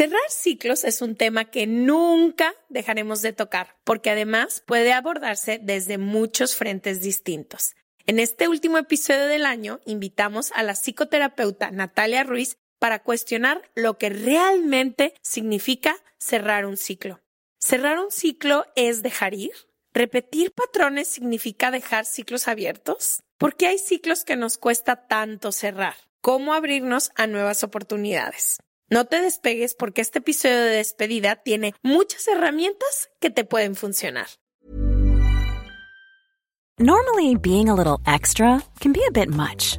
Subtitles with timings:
[0.00, 5.98] Cerrar ciclos es un tema que nunca dejaremos de tocar, porque además puede abordarse desde
[5.98, 7.76] muchos frentes distintos.
[8.06, 13.98] En este último episodio del año invitamos a la psicoterapeuta Natalia Ruiz para cuestionar lo
[13.98, 17.20] que realmente significa cerrar un ciclo.
[17.58, 19.52] ¿Cerrar un ciclo es dejar ir?
[19.92, 23.20] ¿Repetir patrones significa dejar ciclos abiertos?
[23.36, 25.96] ¿Por qué hay ciclos que nos cuesta tanto cerrar?
[26.22, 28.60] ¿Cómo abrirnos a nuevas oportunidades?
[28.92, 34.26] No te despegues porque este episodio de despedida tiene muchas herramientas que te pueden funcionar.
[36.76, 39.78] Normally, being a little extra can be a bit much,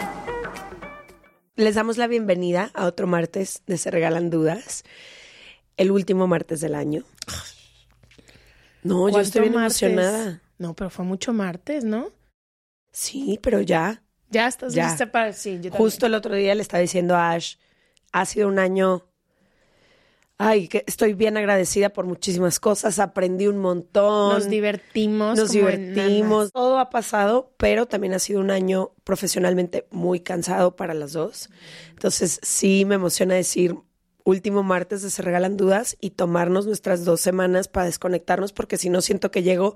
[1.61, 4.83] Les damos la bienvenida a otro martes de Se Regalan Dudas,
[5.77, 7.03] el último martes del año.
[8.81, 9.83] No, yo estoy bien martes?
[9.83, 10.41] emocionada.
[10.57, 12.09] No, pero fue mucho martes, ¿no?
[12.91, 14.01] Sí, pero ya.
[14.31, 14.87] Ya estás Ya.
[14.87, 15.33] lista para...
[15.33, 15.69] Sí, yo.
[15.69, 17.57] Justo el otro día le estaba diciendo a Ash,
[18.11, 19.05] ha sido un año...
[20.43, 24.33] Ay, que estoy bien agradecida por muchísimas cosas, aprendí un montón.
[24.33, 25.37] Nos divertimos.
[25.37, 30.93] Nos divertimos, todo ha pasado, pero también ha sido un año profesionalmente muy cansado para
[30.93, 31.49] las dos.
[31.91, 33.75] Entonces sí me emociona decir
[34.23, 38.89] último martes de Se Regalan Dudas y tomarnos nuestras dos semanas para desconectarnos porque si
[38.89, 39.75] no siento que llego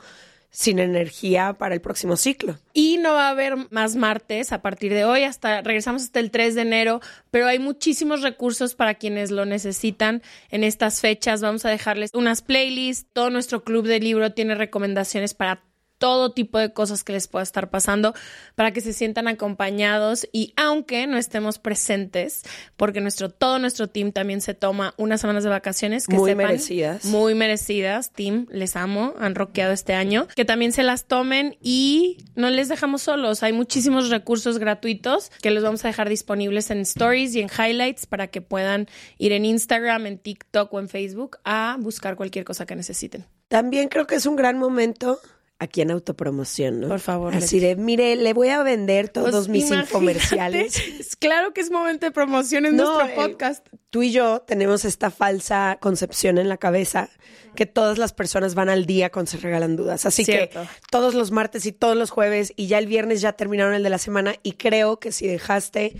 [0.55, 2.57] sin energía para el próximo ciclo.
[2.73, 6.31] Y no va a haber más martes a partir de hoy, hasta regresamos hasta el
[6.31, 11.41] 3 de enero, pero hay muchísimos recursos para quienes lo necesitan en estas fechas.
[11.41, 15.61] Vamos a dejarles unas playlists, todo nuestro club de libro tiene recomendaciones para
[15.97, 18.13] todo tipo de cosas que les pueda estar pasando
[18.55, 22.43] para que se sientan acompañados y aunque no estemos presentes,
[22.77, 26.47] porque nuestro todo nuestro team también se toma unas semanas de vacaciones que Muy sepan-
[26.47, 27.05] merecidas.
[27.05, 32.17] muy merecidas, team, les amo, han rockeado este año, que también se las tomen y
[32.35, 36.79] no les dejamos solos, hay muchísimos recursos gratuitos que los vamos a dejar disponibles en
[36.79, 41.37] stories y en highlights para que puedan ir en Instagram, en TikTok o en Facebook
[41.45, 43.25] a buscar cualquier cosa que necesiten.
[43.47, 45.19] También creo que es un gran momento
[45.59, 46.87] aquí en autopromoción, ¿no?
[46.89, 50.75] Por favor, Así de, mire, le voy a vender todos Pues, mis infomerciales.
[50.99, 53.67] es Claro que es momento de promoción en No, nuestro eh, podcast.
[53.89, 57.09] Tú y yo tenemos esta falsa concepción en la cabeza
[57.55, 60.05] que todas las personas van al día con se regalan dudas.
[60.05, 60.61] Así Cierto.
[60.61, 63.83] que todos los martes y todos los jueves y ya el viernes ya terminaron el
[63.83, 65.95] de la semana y creo que si dejaste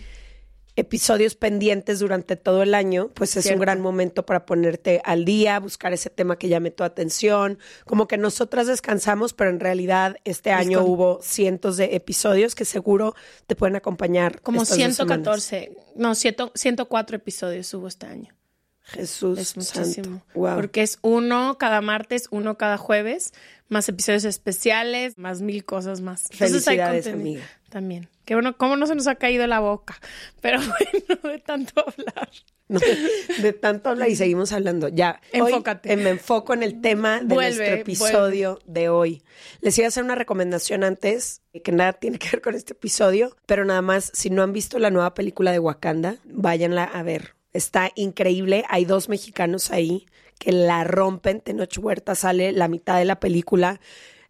[0.77, 3.57] episodios pendientes durante todo el año, pues es Cierto.
[3.57, 7.59] un gran momento para ponerte al día, buscar ese tema que llame tu atención.
[7.85, 12.65] Como que nosotras descansamos, pero en realidad este año con- hubo cientos de episodios que
[12.65, 13.15] seguro
[13.47, 14.41] te pueden acompañar.
[14.41, 15.43] Como estas dos semanas.
[15.43, 18.33] 114, no, 100 104 episodios hubo este año.
[18.87, 20.05] Jesús Es muchísimo.
[20.05, 20.25] santo.
[20.35, 20.55] Wow.
[20.55, 23.33] Porque es uno cada martes, uno cada jueves,
[23.67, 26.25] más episodios especiales, más mil cosas más.
[26.31, 27.49] Entonces hay Felicidades, contenido amiga.
[27.69, 28.09] También.
[28.25, 29.99] Que bueno, cómo no se nos ha caído la boca.
[30.41, 30.59] Pero
[31.13, 32.29] bueno, de tanto hablar.
[32.67, 32.79] No,
[33.41, 34.87] de tanto hablar y seguimos hablando.
[34.87, 35.95] Ya, Enfócate.
[35.97, 39.21] me enfoco en el tema de Vuelve, nuestro episodio de hoy.
[39.61, 43.35] Les iba a hacer una recomendación antes, que nada tiene que ver con este episodio,
[43.45, 47.35] pero nada más, si no han visto la nueva película de Wakanda, váyanla a ver.
[47.53, 48.65] Está increíble.
[48.67, 50.07] Hay dos mexicanos ahí
[50.39, 51.41] que la rompen.
[51.41, 53.79] Tenoch Huerta sale la mitad de la película.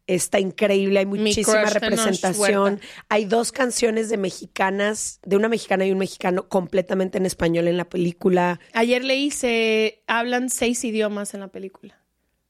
[0.07, 2.79] Está increíble, hay muchísima representación.
[3.09, 7.77] Hay dos canciones de mexicanas, de una mexicana y un mexicano completamente en español en
[7.77, 8.59] la película.
[8.73, 11.99] Ayer leí, se hablan seis idiomas en la película.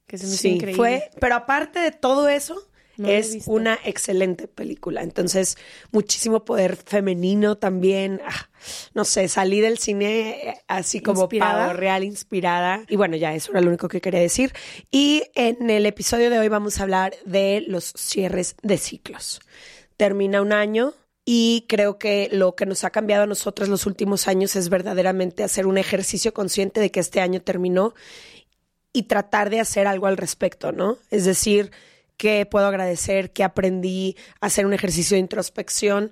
[0.05, 0.75] que se me hizo Sí, increíble.
[0.77, 5.03] fue, pero aparte de todo eso, No es una excelente película.
[5.03, 5.57] Entonces,
[5.91, 8.21] muchísimo poder femenino también.
[8.25, 8.49] Ah,
[8.93, 11.67] no sé, salí del cine eh, así como ¿Inspirada?
[11.67, 12.83] pavo real, inspirada.
[12.87, 14.53] Y bueno, ya eso era lo único que quería decir.
[14.91, 19.41] Y en el episodio de hoy vamos a hablar de los cierres de ciclos.
[19.97, 20.93] Termina un año.
[21.27, 25.43] Y creo que lo que nos ha cambiado a nosotros los últimos años es verdaderamente
[25.43, 27.95] hacer un ejercicio consciente de que este año terminó
[28.93, 30.99] y tratar de hacer algo al respecto, ¿no?
[31.09, 31.71] Es decir,
[32.17, 36.11] que puedo agradecer, que aprendí hacer un ejercicio de introspección,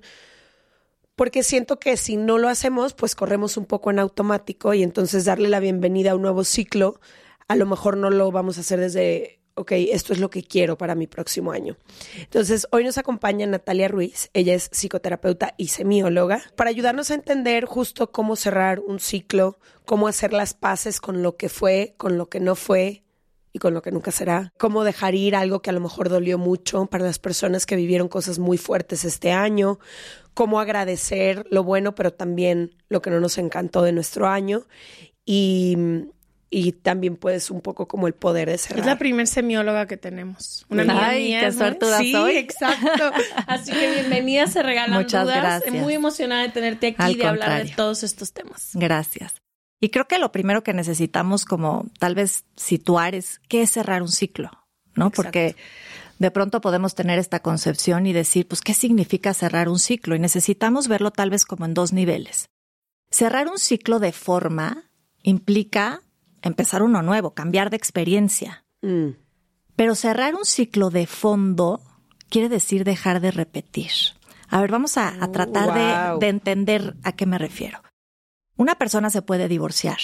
[1.16, 5.24] porque siento que si no lo hacemos, pues corremos un poco en automático y entonces
[5.24, 7.00] darle la bienvenida a un nuevo ciclo,
[7.46, 10.76] a lo mejor no lo vamos a hacer desde, ok, esto es lo que quiero
[10.76, 11.76] para mi próximo año.
[12.18, 17.64] Entonces, hoy nos acompaña Natalia Ruiz, ella es psicoterapeuta y semióloga, para ayudarnos a entender
[17.64, 22.28] justo cómo cerrar un ciclo, cómo hacer las paces con lo que fue, con lo
[22.28, 23.03] que no fue,
[23.54, 24.52] y con lo que nunca será.
[24.58, 28.08] Cómo dejar ir algo que a lo mejor dolió mucho para las personas que vivieron
[28.08, 29.78] cosas muy fuertes este año.
[30.34, 34.66] Cómo agradecer lo bueno, pero también lo que no nos encantó de nuestro año.
[35.24, 35.78] Y,
[36.50, 38.80] y también pues un poco como el poder de cerrar.
[38.80, 40.66] Es la primer semióloga que tenemos.
[40.68, 41.52] Una amiga Ay, mía, qué ¿no?
[41.52, 42.36] suertuda sí, soy.
[42.36, 43.12] exacto.
[43.46, 45.36] Así que bienvenida, se regalan Muchas dudas.
[45.38, 45.74] gracias.
[45.74, 48.70] Muy emocionada de tenerte aquí y de hablar de todos estos temas.
[48.74, 49.43] Gracias.
[49.84, 54.00] Y creo que lo primero que necesitamos como tal vez situar es qué es cerrar
[54.00, 54.50] un ciclo,
[54.94, 55.08] ¿no?
[55.08, 55.22] Exacto.
[55.22, 55.56] Porque
[56.18, 60.16] de pronto podemos tener esta concepción y decir, pues, ¿qué significa cerrar un ciclo?
[60.16, 62.48] Y necesitamos verlo tal vez como en dos niveles.
[63.10, 64.84] Cerrar un ciclo de forma
[65.22, 66.00] implica
[66.40, 68.64] empezar uno nuevo, cambiar de experiencia.
[68.80, 69.08] Mm,
[69.76, 71.82] Pero cerrar un ciclo de fondo
[72.30, 73.90] quiere decir dejar de repetir.
[74.48, 76.18] A ver, vamos a, a tratar wow.
[76.20, 77.82] de, de entender a qué me refiero.
[78.56, 79.98] Una persona se puede divorciar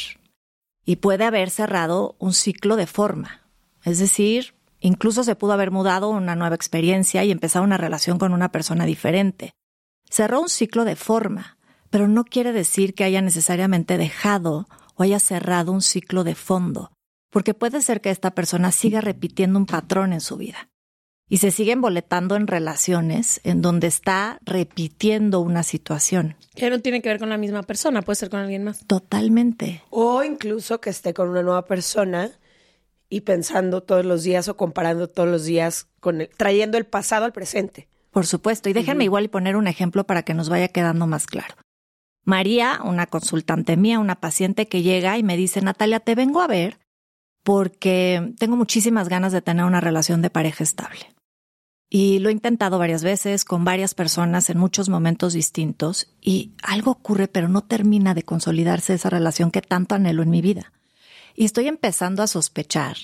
[0.85, 3.43] y puede haber cerrado un ciclo de forma.
[3.85, 8.19] Es decir, incluso se pudo haber mudado a una nueva experiencia y empezar una relación
[8.19, 9.52] con una persona diferente.
[10.08, 11.58] Cerró un ciclo de forma,
[11.91, 16.91] pero no quiere decir que haya necesariamente dejado o haya cerrado un ciclo de fondo,
[17.31, 20.70] porque puede ser que esta persona siga repitiendo un patrón en su vida
[21.31, 26.37] y se sigue emboletando en relaciones en donde está repitiendo una situación.
[26.56, 28.85] Que no tiene que ver con la misma persona, puede ser con alguien más.
[28.87, 29.82] Totalmente.
[29.91, 32.32] O incluso que esté con una nueva persona
[33.09, 37.25] y pensando todos los días o comparando todos los días con el, trayendo el pasado
[37.25, 37.88] al presente.
[38.11, 38.69] Por supuesto.
[38.69, 41.55] Y déjenme igual y poner un ejemplo para que nos vaya quedando más claro.
[42.25, 46.49] María, una consultante mía, una paciente que llega y me dice, Natalia, te vengo a
[46.49, 46.79] ver
[47.44, 51.15] porque tengo muchísimas ganas de tener una relación de pareja estable.
[51.92, 56.92] Y lo he intentado varias veces con varias personas en muchos momentos distintos y algo
[56.92, 60.72] ocurre, pero no termina de consolidarse esa relación que tanto anhelo en mi vida.
[61.34, 62.96] Y estoy empezando a sospechar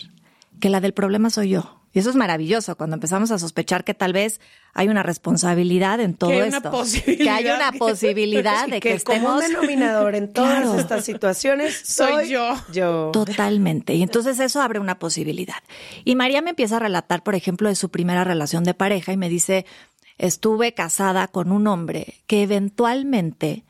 [0.61, 1.81] que la del problema soy yo.
[1.97, 4.39] Y eso es maravilloso cuando empezamos a sospechar que tal vez
[4.75, 6.71] hay una responsabilidad en todo Que hay una esto.
[6.71, 7.25] posibilidad.
[7.25, 10.79] Que hay una posibilidad de que que, el común estemos denominador en todas Claro.
[10.79, 12.55] estas situaciones Soy soy, yo.
[12.71, 13.11] Yo.
[13.15, 13.95] Totalmente.
[13.95, 15.57] Y entonces eso abre una posibilidad.
[16.05, 19.17] Y María me empieza a relatar, por ejemplo, de su primera relación de pareja y
[19.17, 19.65] me dice,
[20.19, 23.65] estuve casada con un hombre que eventualmente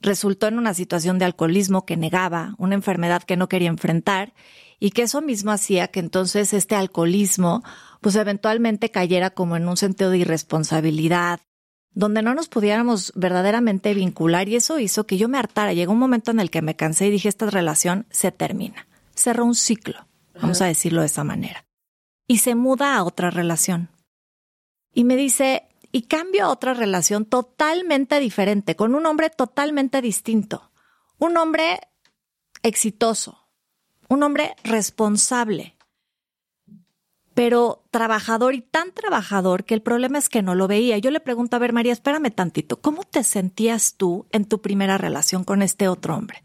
[0.00, 4.32] resultó en una situación de alcoholismo que negaba, una enfermedad que no quería enfrentar
[4.80, 7.62] y que eso mismo hacía que entonces este alcoholismo
[8.00, 11.40] pues eventualmente cayera como en un sentido de irresponsabilidad,
[11.92, 15.72] donde no nos pudiéramos verdaderamente vincular y eso hizo que yo me hartara.
[15.72, 18.86] Llegó un momento en el que me cansé y dije, esta relación se termina.
[19.14, 20.06] Cerró un ciclo,
[20.40, 21.64] vamos a decirlo de esa manera.
[22.28, 23.88] Y se muda a otra relación.
[24.94, 30.70] Y me dice, y cambio a otra relación totalmente diferente, con un hombre totalmente distinto.
[31.18, 31.80] Un hombre
[32.62, 33.47] exitoso,
[34.08, 35.76] un hombre responsable,
[37.34, 40.98] pero trabajador y tan trabajador que el problema es que no lo veía.
[40.98, 44.98] Yo le pregunto, a ver, María, espérame tantito, ¿cómo te sentías tú en tu primera
[44.98, 46.42] relación con este otro hombre?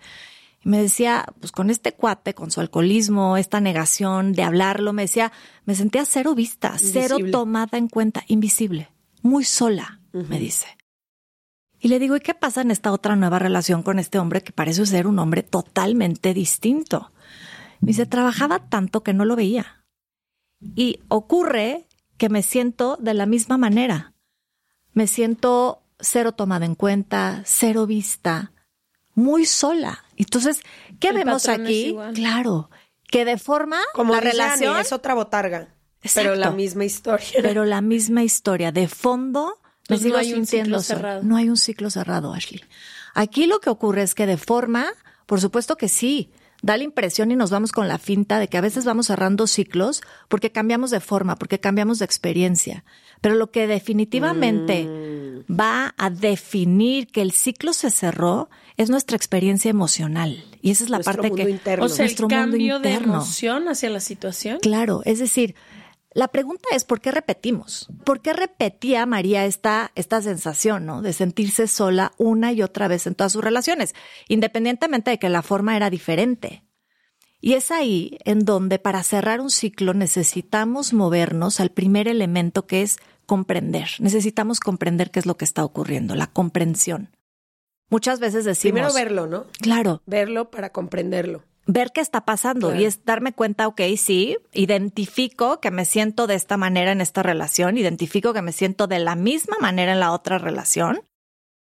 [0.63, 5.01] Y me decía, pues con este cuate, con su alcoholismo, esta negación de hablarlo, me
[5.01, 5.31] decía,
[5.65, 8.89] me sentía cero vista, cero tomada en cuenta, invisible,
[9.21, 10.67] muy sola, me dice.
[11.79, 14.53] Y le digo, ¿y qué pasa en esta otra nueva relación con este hombre que
[14.53, 17.11] parece ser un hombre totalmente distinto?
[17.83, 19.83] Me dice, trabajaba tanto que no lo veía.
[20.73, 21.85] Y ocurre
[22.17, 24.13] que me siento de la misma manera.
[24.93, 28.53] Me siento cero tomada en cuenta, cero vista,
[29.15, 30.05] muy sola.
[30.15, 30.61] Entonces,
[31.01, 31.93] ¿qué El vemos aquí?
[32.13, 32.69] Claro,
[33.09, 35.67] que de forma Como la dice relación, es otra botarga.
[36.01, 36.29] Exacto.
[36.29, 37.39] Pero la misma historia.
[37.41, 38.71] pero la misma historia.
[38.71, 39.59] De fondo,
[39.89, 41.21] sigo no hay un ciclo cerrado.
[41.23, 42.63] No hay un ciclo cerrado, Ashley.
[43.13, 44.87] Aquí lo que ocurre es que de forma,
[45.25, 46.31] por supuesto que sí,
[46.63, 49.45] da la impresión y nos vamos con la finta de que a veces vamos cerrando
[49.45, 52.83] ciclos porque cambiamos de forma, porque cambiamos de experiencia.
[53.21, 55.59] Pero lo que definitivamente Mm.
[55.59, 60.43] va a definir que el ciclo se cerró es nuestra experiencia emocional.
[60.61, 61.51] Y esa es la Nuestro parte mundo que...
[61.51, 61.85] interno.
[61.85, 63.13] O sea, el nuestro mundo cambio de interno.
[63.15, 64.59] emoción hacia la situación.
[64.61, 65.55] Claro, es decir,
[66.13, 67.87] la pregunta es ¿por qué repetimos?
[68.03, 71.01] ¿Por qué repetía María esta, esta sensación, ¿no?
[71.01, 73.95] De sentirse sola una y otra vez en todas sus relaciones,
[74.27, 76.63] independientemente de que la forma era diferente.
[77.41, 82.83] Y es ahí en donde para cerrar un ciclo necesitamos movernos al primer elemento que
[82.83, 83.89] es comprender.
[83.99, 87.09] Necesitamos comprender qué es lo que está ocurriendo, la comprensión.
[87.89, 89.45] Muchas veces decimos, Primero verlo, ¿no?
[89.61, 91.43] claro, Verlo para comprenderlo.
[91.65, 92.81] Ver qué está pasando Claro.
[92.81, 97.23] y es darme cuenta, ok, sí, identifico que me siento de esta manera en esta
[97.23, 101.01] relación, identifico que me siento de la misma manera en la otra relación,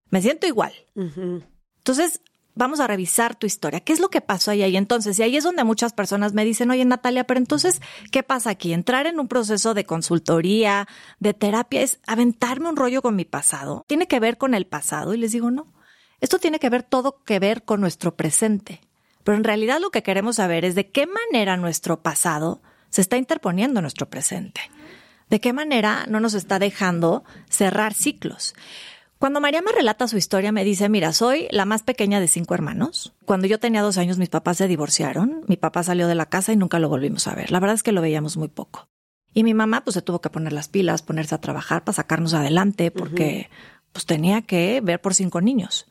[0.10, 0.74] me siento igual.
[0.96, 2.22] Entonces,
[2.54, 3.80] vamos a revisar tu historia.
[3.82, 4.64] ¿Qué es lo que pasó ahí?
[4.64, 4.78] ahí?
[4.78, 8.50] Entonces, y ahí es donde muchas personas me dicen, oye, Natalia, pero entonces, ¿qué pasa
[8.50, 8.74] aquí?
[8.74, 10.88] Entrar en un proceso de consultoría,
[11.20, 13.84] de terapia, es aventarme un rollo con mi pasado.
[13.88, 15.14] Tiene que ver con el pasado.
[15.14, 15.74] Y les digo, no,
[16.20, 18.82] esto tiene que ver todo que ver con nuestro presente.
[19.28, 23.18] Pero en realidad lo que queremos saber es de qué manera nuestro pasado se está
[23.18, 24.62] interponiendo en nuestro presente.
[25.30, 28.56] De qué manera no nos está dejando cerrar ciclos.
[29.20, 32.54] Cuando María me relata su historia, me dice, mira, soy la más pequeña de cinco
[32.54, 33.16] hermanos.
[33.26, 35.44] Cuando yo tenía dos años, mis papás se divorciaron.
[35.46, 37.52] Mi papá salió de la casa y nunca lo volvimos a ver.
[37.52, 38.88] La verdad es que lo veíamos muy poco.
[39.34, 42.34] Y mi mamá, pues, se tuvo que poner las pilas, ponerse a trabajar para sacarnos
[42.34, 43.50] adelante, porque,
[43.92, 45.86] pues, tenía que ver por cinco niños.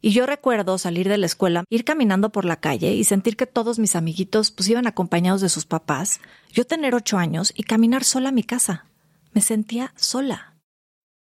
[0.00, 3.46] Y yo recuerdo salir de la escuela, ir caminando por la calle y sentir que
[3.46, 6.20] todos mis amiguitos, pues, iban acompañados de sus papás.
[6.52, 8.86] Yo tener ocho años y caminar sola a mi casa.
[9.32, 10.54] Me sentía sola.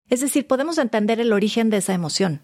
[0.09, 2.41] Es decir, podemos entender el origen de esa emoción.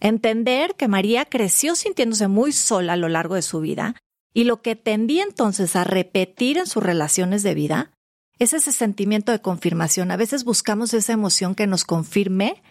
[0.00, 3.94] Entender que María creció sintiéndose muy sola a lo largo de su vida
[4.34, 7.90] y lo que tendía entonces a repetir en sus relaciones de vida
[8.38, 10.10] es ese sentimiento de confirmación.
[10.10, 12.62] A veces buscamos esa emoción que nos confirme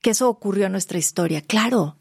[0.00, 1.42] que eso ocurrió en nuestra historia.
[1.42, 1.96] Claro,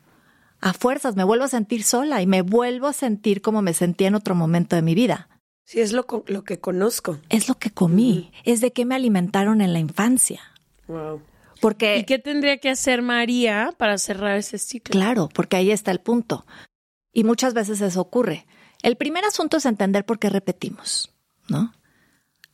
[0.63, 4.08] a fuerzas me vuelvo a sentir sola y me vuelvo a sentir como me sentía
[4.08, 5.27] en otro momento de mi vida.
[5.65, 7.20] Sí, es lo, que conozco.
[7.29, 10.41] Es lo que comí, es de qué me alimentaron en la infancia.
[10.88, 11.22] Wow.
[11.60, 14.91] Porque ¿Y qué tendría que hacer María para cerrar ese ciclo?
[14.91, 16.46] Claro, porque ahí está el punto.
[17.12, 18.46] Y muchas veces eso ocurre.
[18.84, 21.13] El primer asunto es entender por qué repetimos,
[21.50, 21.74] ¿no?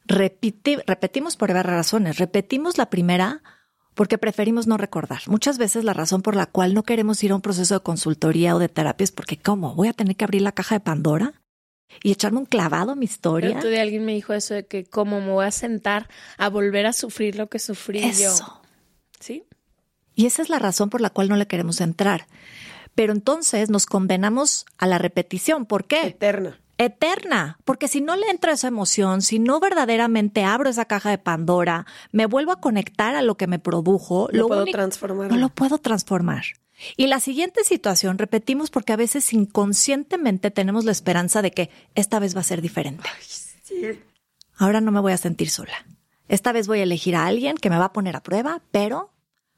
[0.06, 2.18] Repetimos por varias razones.
[2.18, 3.44] Repetimos la primera
[3.96, 5.22] porque preferimos no recordar.
[5.28, 8.56] Muchas veces la razón por la cual no queremos ir a un proceso de consultoría
[8.56, 9.76] o de terapia es porque, ¿cómo?
[9.76, 11.34] ¿Voy a tener que abrir la caja de Pandora
[12.04, 13.58] y echarme un clavado a mi El historia?
[13.58, 16.86] otro día alguien me dijo eso de que cómo me voy a sentar a volver
[16.86, 18.08] a sufrir lo que sufrí yo.
[18.08, 18.62] Eso.
[19.20, 19.44] ¿Sí?
[20.16, 22.28] Y esa es la razón por la cual no le queremos entrar.
[22.96, 25.66] Pero entonces nos condenamos a la repetición.
[25.66, 26.08] ¿Por qué?
[26.08, 26.60] Eterna.
[26.80, 31.18] Eterna, porque si no le entra esa emoción, si no verdaderamente abro esa caja de
[31.20, 35.36] Pandora, me vuelvo a conectar a lo que me produjo, No lo puedo único- transformarlo.
[35.36, 36.44] no lo puedo transformar.
[36.96, 42.20] Y la siguiente situación, repetimos porque a veces inconscientemente tenemos la esperanza de que esta
[42.20, 43.04] vez va a ser diferente.
[44.58, 45.74] Ahora no me voy a sentir sola.
[46.28, 49.12] Esta vez voy a elegir a alguien que me va a poner a prueba, pero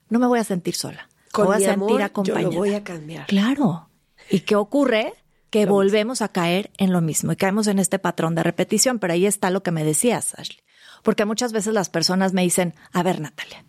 [0.09, 1.07] no me voy a sentir sola.
[1.31, 2.41] Con me voy mi a sentir amor, yo acompañada.
[2.43, 3.27] lo voy a cambiar.
[3.27, 3.89] Claro.
[4.29, 5.13] ¿Y qué ocurre?
[5.51, 8.97] Que volvemos a caer en lo mismo y caemos en este patrón de repetición.
[8.97, 10.63] Pero ahí está lo que me decías, Ashley.
[11.03, 13.65] Porque muchas veces las personas me dicen, a ver, Natalia,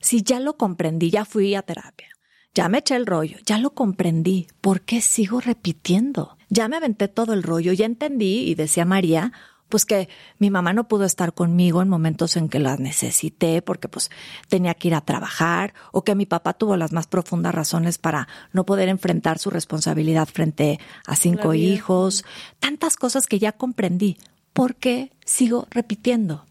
[0.00, 2.08] si ya lo comprendí, ya fui a terapia,
[2.54, 6.36] ya me eché el rollo, ya lo comprendí, ¿por qué sigo repitiendo?
[6.48, 9.32] Ya me aventé todo el rollo, ya entendí y decía María,
[9.68, 10.08] pues que
[10.38, 14.10] mi mamá no pudo estar conmigo en momentos en que la necesité porque pues
[14.48, 18.28] tenía que ir a trabajar o que mi papá tuvo las más profundas razones para
[18.52, 22.24] no poder enfrentar su responsabilidad frente a cinco hijos,
[22.60, 24.18] tantas cosas que ya comprendí.
[24.52, 26.46] ¿Por qué sigo repitiendo?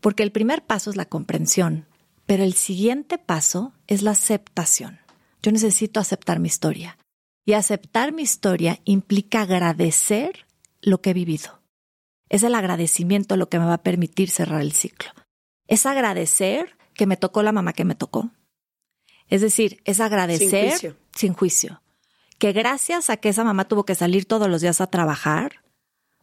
[0.00, 1.86] Porque el primer paso es la comprensión,
[2.26, 5.00] pero el siguiente paso es la aceptación.
[5.42, 6.96] Yo necesito aceptar mi historia.
[7.44, 10.46] Y aceptar mi historia implica agradecer
[10.80, 11.61] lo que he vivido.
[12.32, 15.10] Es el agradecimiento lo que me va a permitir cerrar el ciclo.
[15.68, 18.30] Es agradecer que me tocó la mamá que me tocó.
[19.28, 20.96] Es decir, es agradecer juicio.
[21.14, 21.82] sin juicio.
[22.38, 25.62] Que gracias a que esa mamá tuvo que salir todos los días a trabajar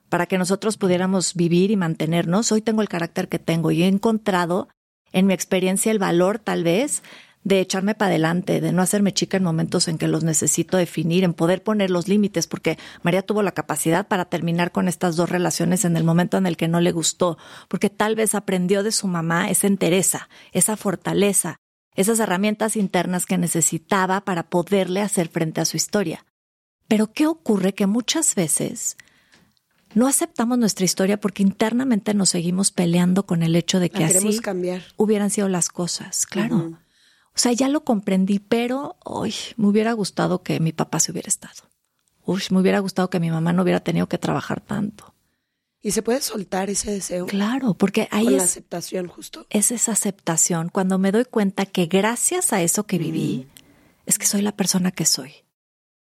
[0.10, 3.88] para que nosotros pudiéramos vivir y mantenernos, hoy tengo el carácter que tengo y he
[3.88, 4.68] encontrado
[5.12, 7.04] en mi experiencia el valor tal vez
[7.44, 11.24] de echarme para adelante, de no hacerme chica en momentos en que los necesito definir,
[11.24, 15.30] en poder poner los límites, porque María tuvo la capacidad para terminar con estas dos
[15.30, 18.92] relaciones en el momento en el que no le gustó, porque tal vez aprendió de
[18.92, 21.58] su mamá esa entereza, esa fortaleza,
[21.96, 26.26] esas herramientas internas que necesitaba para poderle hacer frente a su historia.
[26.88, 27.74] Pero ¿qué ocurre?
[27.74, 28.98] Que muchas veces
[29.94, 34.40] no aceptamos nuestra historia porque internamente nos seguimos peleando con el hecho de que así
[34.40, 34.84] cambiar.
[34.98, 36.26] hubieran sido las cosas.
[36.26, 36.78] Claro.
[37.40, 41.30] O sea, ya lo comprendí, pero hoy me hubiera gustado que mi papá se hubiera
[41.30, 41.70] estado.
[42.26, 45.16] Uy, me hubiera gustado que mi mamá no hubiera tenido que trabajar tanto.
[45.82, 47.28] Y se puede soltar ese deseo.
[47.28, 49.48] Claro, porque ahí con es, la aceptación justo.
[49.50, 53.48] es esa aceptación cuando me doy cuenta que gracias a eso que viví,
[54.06, 55.32] es que soy la persona que soy.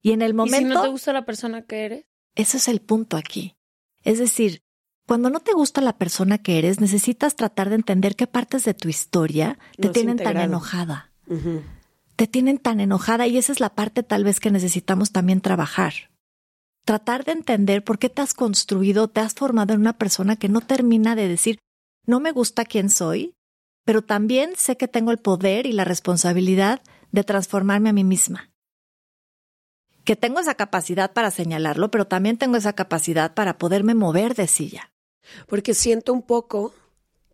[0.02, 2.06] Y en el ¿Y si momento, no te gusta la persona que eres?
[2.36, 3.58] ese es el punto aquí.
[4.04, 4.64] Es decir,
[5.06, 8.74] cuando no te gusta la persona que eres, necesitas tratar de entender qué partes de
[8.74, 11.09] tu historia te tienen tan integrado.
[12.16, 15.94] Te tienen tan enojada y esa es la parte tal vez que necesitamos también trabajar.
[16.86, 20.50] Tratar de entender por qué te has construido, te has formado en una persona que
[20.50, 21.60] no termina de decir,
[22.06, 23.36] no me gusta quién soy,
[23.86, 26.82] pero también sé que tengo el poder y la responsabilidad
[27.12, 28.50] de transformarme a mí misma.
[30.04, 34.48] Que tengo esa capacidad para señalarlo, pero también tengo esa capacidad para poderme mover de
[34.48, 34.92] silla.
[35.48, 36.74] Porque siento un poco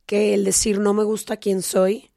[0.06, 2.12] que el decir no me gusta quién soy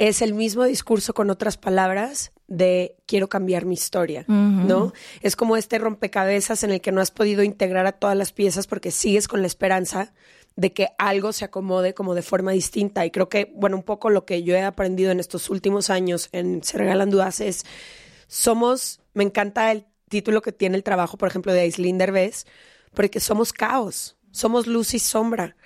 [0.00, 4.94] es el mismo discurso con otras palabras de quiero cambiar mi historia, ¿no?
[5.20, 8.66] Es como este rompecabezas en el que no has podido integrar a todas las piezas
[8.66, 10.14] porque sigues con la esperanza
[10.56, 13.04] de que algo se acomode como de forma distinta.
[13.04, 16.30] Y creo que, bueno, un poco lo que yo he aprendido en estos últimos años
[16.32, 17.66] en Se Regalan Dudas es,
[18.26, 22.46] somos, me encanta el título que tiene el trabajo, por ejemplo, de Aislinn Derbez,
[22.94, 25.56] porque somos caos, somos luz y sombra.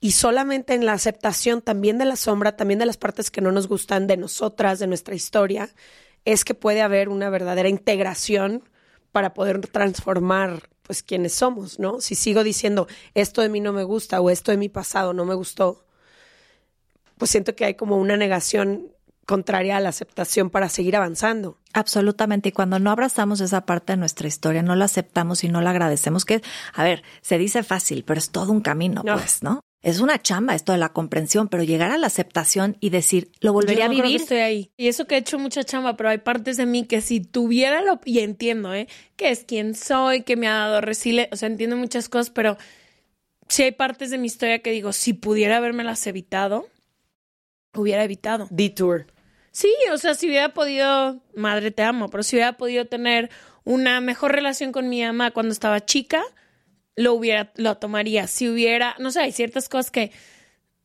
[0.00, 3.50] Y solamente en la aceptación también de la sombra, también de las partes que no
[3.50, 5.70] nos gustan de nosotras, de nuestra historia,
[6.24, 8.62] es que puede haber una verdadera integración
[9.12, 12.00] para poder transformar pues quienes somos, ¿no?
[12.00, 15.24] Si sigo diciendo esto de mí no me gusta o esto de mi pasado no
[15.24, 15.84] me gustó,
[17.18, 18.92] pues siento que hay como una negación
[19.26, 21.58] contraria a la aceptación para seguir avanzando.
[21.74, 22.48] Absolutamente.
[22.48, 25.70] Y cuando no abrazamos esa parte de nuestra historia, no la aceptamos y no la
[25.70, 26.40] agradecemos, que,
[26.72, 29.14] a ver, se dice fácil, pero es todo un camino, No.
[29.14, 29.60] pues, ¿no?
[29.80, 33.52] Es una chamba esto de la comprensión, pero llegar a la aceptación y decir, lo
[33.52, 34.20] volvería Yo no a creo que vivir.
[34.22, 34.70] estoy ahí.
[34.76, 37.80] Y eso que he hecho mucha chamba, pero hay partes de mí que si tuviera
[37.82, 38.00] lo...
[38.04, 38.88] Y entiendo, ¿eh?
[39.16, 41.32] Que es quien soy, que me ha dado resiliencia.
[41.32, 42.56] O sea, entiendo muchas cosas, pero
[43.48, 46.68] sí hay partes de mi historia que digo, si pudiera habermelas evitado,
[47.74, 48.48] hubiera evitado.
[48.50, 49.06] Detour.
[49.52, 53.30] Sí, o sea, si hubiera podido, madre te amo, pero si hubiera podido tener
[53.64, 56.22] una mejor relación con mi mamá cuando estaba chica,
[56.98, 58.26] lo hubiera, lo tomaría.
[58.26, 60.10] Si hubiera, no sé, hay ciertas cosas que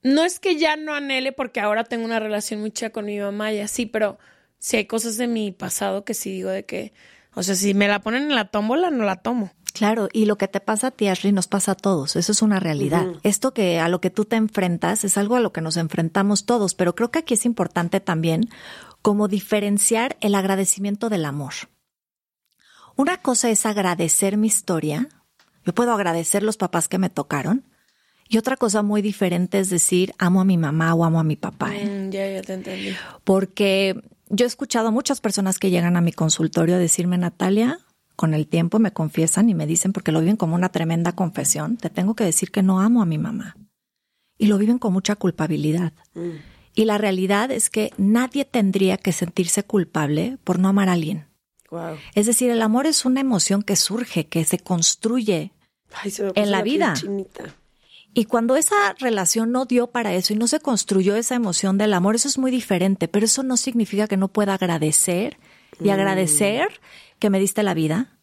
[0.04, 3.19] no es que ya no anhele porque ahora tengo una relación muy chida con mi
[3.19, 4.19] mamá y así, pero
[4.60, 6.93] sí hay cosas de mi pasado que sí digo de que,
[7.34, 9.52] o sea, si me la ponen en la tómbola, no la tomo.
[9.73, 12.15] Claro, y lo que te pasa a ti, Ashley, nos pasa a todos.
[12.15, 13.08] Eso es una realidad.
[13.23, 16.45] Esto que a lo que tú te enfrentas es algo a lo que nos enfrentamos
[16.45, 18.49] todos, pero creo que aquí es importante también
[19.02, 21.54] como diferenciar el agradecimiento del amor.
[22.95, 25.10] Una cosa es agradecer mi historia.
[25.65, 27.63] Yo puedo agradecer los papás que me tocaron.
[28.30, 31.36] Y otra cosa muy diferente es decir, amo a mi mamá o amo a mi
[31.36, 31.76] papá.
[31.76, 31.86] ¿eh?
[31.86, 32.93] Mm, ya, ya te entendí.
[33.23, 37.80] porque yo he escuchado a muchas personas que llegan a mi consultorio a decirme, Natalia,
[38.15, 41.78] con el tiempo me confiesan y me dicen, porque lo viven como una tremenda confesión,
[41.78, 43.56] te tengo que decir que no amo a mi mamá.
[44.38, 45.93] Y lo viven con mucha culpabilidad.
[46.73, 51.28] Y la realidad es que nadie tendría que sentirse culpable por no amar a alguien.
[51.73, 51.97] Wow.
[52.13, 55.53] Es decir, el amor es una emoción que surge, que se construye.
[55.91, 56.93] Ay, se me En la vida.
[58.13, 61.93] Y cuando esa relación no dio para eso y no se construyó esa emoción del
[61.93, 65.38] amor, eso es muy diferente, pero eso no significa que no pueda agradecer
[65.83, 66.79] y agradecer
[67.17, 68.19] que me diste la vida,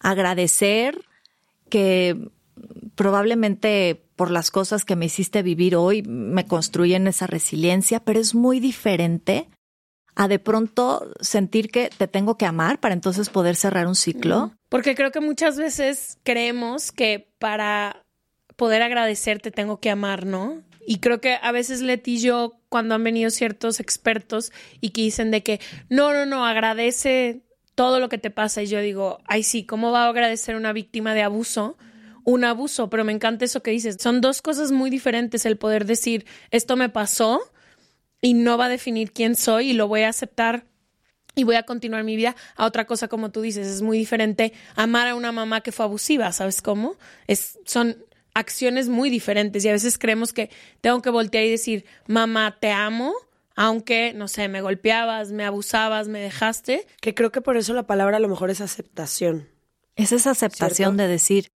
[0.00, 1.06] agradecer
[1.70, 2.30] que
[2.96, 8.34] probablemente por las cosas que me hiciste vivir hoy me construyen esa resiliencia, pero es
[8.34, 9.48] muy diferente
[10.16, 14.52] a de pronto sentir que te tengo que amar para entonces poder cerrar un ciclo.
[14.68, 18.04] Porque creo que muchas veces creemos que para
[18.56, 20.62] poder agradecerte tengo que amar, ¿no?
[20.86, 25.02] Y creo que a veces Leti y yo, cuando han venido ciertos expertos y que
[25.02, 27.42] dicen de que no, no, no, agradece
[27.74, 28.62] todo lo que te pasa.
[28.62, 31.76] Y yo digo, ay, sí, ¿cómo va a agradecer una víctima de abuso?
[32.22, 33.96] Un abuso, pero me encanta eso que dices.
[33.98, 37.40] Son dos cosas muy diferentes el poder decir, esto me pasó
[38.24, 40.64] y no va a definir quién soy y lo voy a aceptar
[41.34, 44.54] y voy a continuar mi vida a otra cosa como tú dices es muy diferente
[44.76, 47.98] amar a una mamá que fue abusiva sabes cómo es son
[48.32, 50.48] acciones muy diferentes y a veces creemos que
[50.80, 53.12] tengo que voltear y decir mamá te amo
[53.56, 57.86] aunque no sé me golpeabas me abusabas me dejaste Que creo que por eso la
[57.86, 59.48] palabra a lo mejor es aceptación.
[59.96, 61.02] Es esa aceptación ¿Cierto?
[61.02, 61.48] de decir,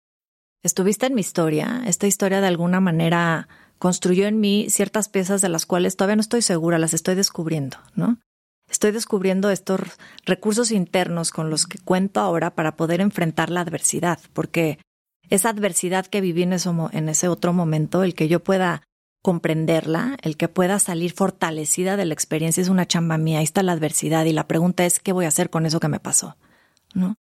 [0.63, 5.49] estuviste en mi historia, esta historia de alguna manera construyó en mí ciertas piezas de
[5.49, 8.19] las cuales todavía no estoy segura, las estoy descubriendo, ¿no?
[8.71, 9.81] estoy descubriendo estos
[10.25, 14.79] recursos internos con los que cuento ahora para poder enfrentar la adversidad, porque
[15.31, 18.83] esa adversidad que viví en ese, otro momento, el que yo pueda
[19.23, 23.39] comprenderla, el que pueda salir fortalecida de la experiencia es una chamba mía.
[23.39, 25.89] Ahí está la adversidad y la pregunta es qué voy a hacer con eso que
[25.89, 26.37] me pasó,
[26.95, 27.17] ¿no?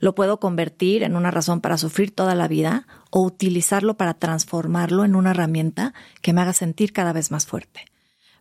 [0.00, 5.04] Lo puedo convertir en una razón para sufrir toda la vida o utilizarlo para transformarlo
[5.04, 7.84] en una herramienta que me haga sentir cada vez más fuerte.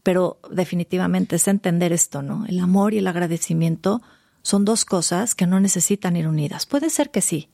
[0.02, 2.46] Pero definitivamente es entender esto, ¿no?
[2.48, 4.02] El amor y el agradecimiento
[4.42, 6.66] son dos cosas que no necesitan ir unidas.
[6.66, 7.50] Puede ser que sí,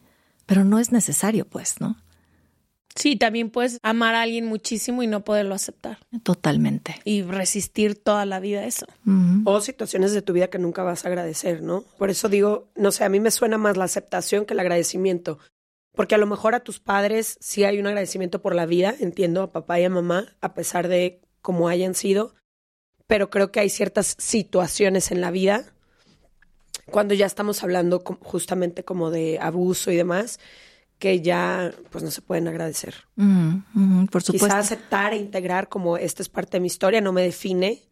[0.46, 1.98] pero no es necesario, pues, ¿no?
[2.96, 6.00] Sí, también puedes amar a alguien muchísimo y no poderlo aceptar.
[6.24, 6.96] Totalmente.
[7.04, 8.86] Y resistir toda la vida eso.
[9.44, 11.84] O situaciones de tu vida que nunca vas a agradecer, ¿no?
[11.98, 15.40] Por eso digo, no sé, a mí me suena más la aceptación que el agradecimiento.
[15.94, 19.42] Porque a lo mejor a tus padres sí hay un agradecimiento por la vida, entiendo,
[19.42, 22.34] a papá y a mamá, a pesar de cómo hayan sido.
[23.08, 25.66] Pero creo que hay ciertas situaciones en la vida,
[26.92, 30.40] cuando ya estamos hablando justamente como de abuso y demás,
[31.00, 32.96] que ya pues no se pueden agradecer.
[33.16, 34.48] por supuesto.
[34.48, 37.84] Quizá aceptar e integrar como esta es parte de mi historia, no me define,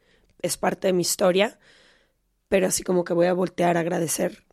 [0.41, 1.59] es parte de mi historia,
[2.47, 4.43] pero así como que voy a voltear a agradecer.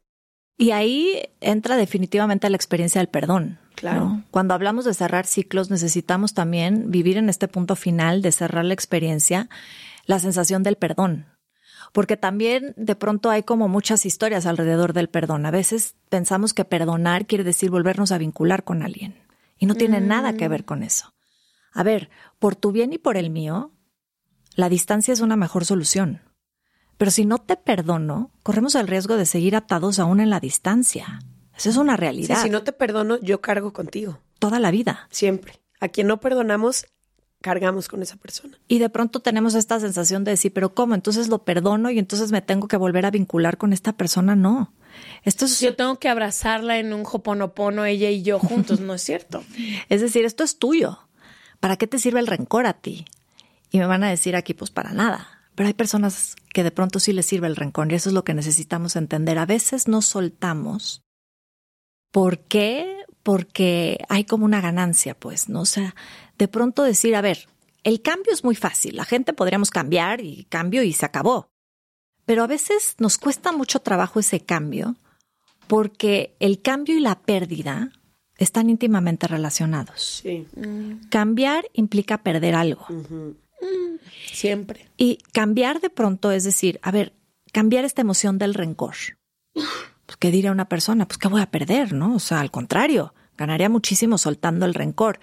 [0.57, 3.59] Y ahí entra definitivamente la experiencia del perdón.
[3.77, 4.23] Claro.
[4.31, 8.75] Cuando hablamos de cerrar ciclos, necesitamos también vivir en este punto final de cerrar la
[8.75, 9.49] experiencia,
[10.05, 11.27] la sensación del perdón
[11.93, 15.47] porque también de pronto hay como muchas historias alrededor del perdón.
[15.47, 19.15] A veces pensamos que perdonar quiere decir volvernos a vincular con alguien
[19.59, 21.13] y no tiene nada que ver con eso.
[21.73, 23.73] A ver, por tu bien y por el mío,
[24.55, 26.23] la distancia es una mejor solución.
[26.97, 31.21] Pero si no te perdono, corremos el riesgo de seguir atados aún en la distancia.
[31.57, 32.43] Esa es una realidad.
[32.43, 34.19] si no te perdono, yo cargo contigo.
[34.39, 35.09] Toda la vida.
[35.11, 35.61] Siempre.
[35.81, 36.87] A quien no perdonamos,
[37.41, 38.59] cargamos con esa persona.
[38.69, 40.95] Y de pronto tenemos esta sensación de decir, pero ¿cómo?
[40.95, 44.37] Entonces lo perdono y entonces me tengo que volver a vincular con esta persona.
[44.37, 44.73] No.
[45.25, 45.61] Esto es...
[45.61, 49.43] Yo tengo que abrazarla en un joponopono, ella y yo juntos, ¿no es cierto?
[49.89, 50.99] Es decir, esto es tuyo.
[51.61, 53.05] ¿Para qué te sirve el rencor a ti?
[53.71, 55.29] Y me van a decir aquí, pues para nada.
[55.55, 58.25] Pero hay personas que de pronto sí les sirve el rencor y eso es lo
[58.25, 59.39] que necesitamos entender.
[59.39, 61.03] A veces no soltamos.
[62.11, 63.00] ¿Por qué?
[63.23, 65.63] Porque hay como una ganancia, pues, ¿no?
[65.63, 65.95] O sea,
[66.39, 67.49] de pronto decir, a ver,
[67.85, 71.51] el cambio es muy fácil, la gente podríamos cambiar y cambio y se acabó.
[72.25, 74.97] Pero a veces nos cuesta mucho trabajo ese cambio
[75.67, 77.93] porque el cambio y la pérdida
[78.37, 80.23] están íntimamente relacionados.
[80.23, 80.47] Sí.
[81.11, 82.87] Cambiar implica perder algo.
[84.33, 84.89] Siempre.
[84.97, 87.13] Y cambiar de pronto es decir, a ver,
[87.53, 88.97] cambiar esta emoción del rencor.
[90.11, 91.07] Pues, ¿Qué diría una persona?
[91.07, 91.93] Pues, ¿qué voy a perder?
[91.93, 92.17] ¿No?
[92.17, 95.21] O sea, al contrario, ganaría muchísimo soltando el rencor.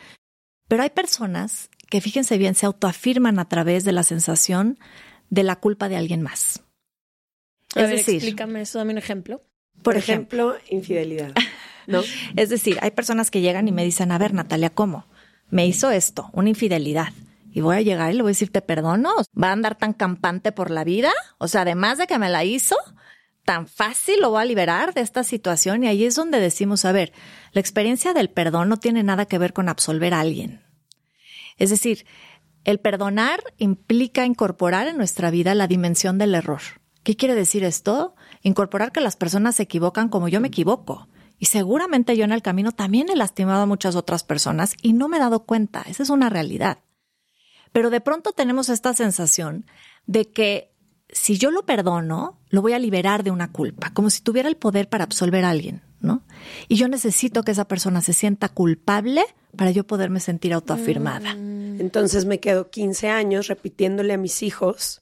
[0.69, 4.79] Pero hay personas que, fíjense bien, se autoafirman a través de la sensación
[5.29, 6.63] de la culpa de alguien más.
[7.75, 9.43] A es ver, decir, explícame eso, dame un ejemplo.
[9.83, 11.33] Por, ejemplo, infidelidad.
[11.85, 12.01] ¿No?
[12.37, 15.05] es decir, hay personas que llegan y me dicen, a ver, Natalia, ¿cómo?
[15.49, 17.11] Me hizo esto, una infidelidad.
[17.51, 19.11] Y voy a llegar y le voy a decir, te perdono.
[19.35, 21.11] ¿Va a andar tan campante por la vida?
[21.39, 22.77] O sea, además de que me la hizo,
[23.47, 25.81] tan fácil lo voy a liberar de esta situación.
[25.81, 27.13] Y ahí es donde decimos, a ver,
[27.53, 30.65] la experiencia del perdón no tiene nada que ver con absolver a alguien.
[31.55, 32.05] Es decir,
[32.65, 36.59] el perdonar implica incorporar en nuestra vida la dimensión del error.
[37.03, 38.15] ¿Qué quiere decir esto?
[38.41, 41.07] Incorporar que las personas se equivocan como yo me equivoco.
[41.39, 45.07] Y seguramente yo en el camino también he lastimado a muchas otras personas y no
[45.07, 45.83] me he dado cuenta.
[45.87, 46.79] Esa es una realidad.
[47.71, 49.65] Pero de pronto tenemos esta sensación
[50.05, 50.73] de que
[51.07, 54.57] si yo lo perdono, lo voy a liberar de una culpa, como si tuviera el
[54.57, 56.23] poder para absolver a alguien, ¿no?
[56.67, 59.23] Y yo necesito que esa persona se sienta culpable
[59.55, 61.35] para yo poderme sentir autoafirmada.
[61.35, 61.81] Mm.
[61.81, 65.01] Entonces me quedo 15 años repitiéndole a mis hijos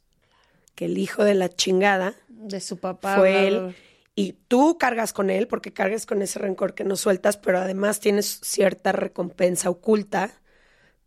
[0.74, 3.76] que el hijo de la chingada de su papá fue él
[4.16, 8.00] y tú cargas con él porque cargas con ese rencor que no sueltas, pero además
[8.00, 10.34] tienes cierta recompensa oculta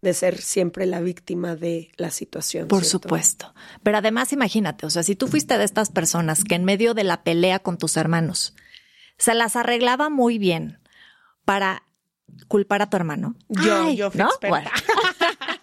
[0.01, 2.69] de ser siempre la víctima de la situación.
[2.69, 3.55] Por supuesto.
[3.83, 7.05] Pero además imagínate, o sea, si tú fuiste de estas personas que en medio de
[7.05, 8.55] la pelea con tus hermanos
[9.17, 10.79] se las arreglaba muy bien
[11.45, 11.83] para
[12.47, 13.35] culpar a tu hermano.
[13.49, 14.71] Yo, yo fui experta.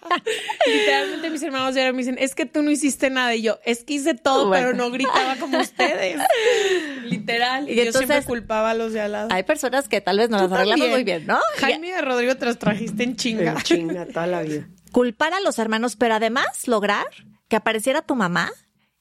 [0.66, 3.34] Literalmente mis hermanos ya me dicen, es que tú no hiciste nada.
[3.34, 6.20] Y yo, es que hice todo, pero no gritaba como ustedes.
[7.04, 7.68] Literal.
[7.68, 9.28] Y, yo siempre culpaba a los de al lado.
[9.30, 11.38] Hay personas que tal vez no las arreglamos muy bien, ¿no?
[11.58, 13.52] Jaime y Rodrigo te los trajiste en chinga.
[13.52, 14.68] En chinga toda la vida.
[14.92, 17.06] Culpar a los hermanos, pero además lograr
[17.48, 18.50] que apareciera tu mamá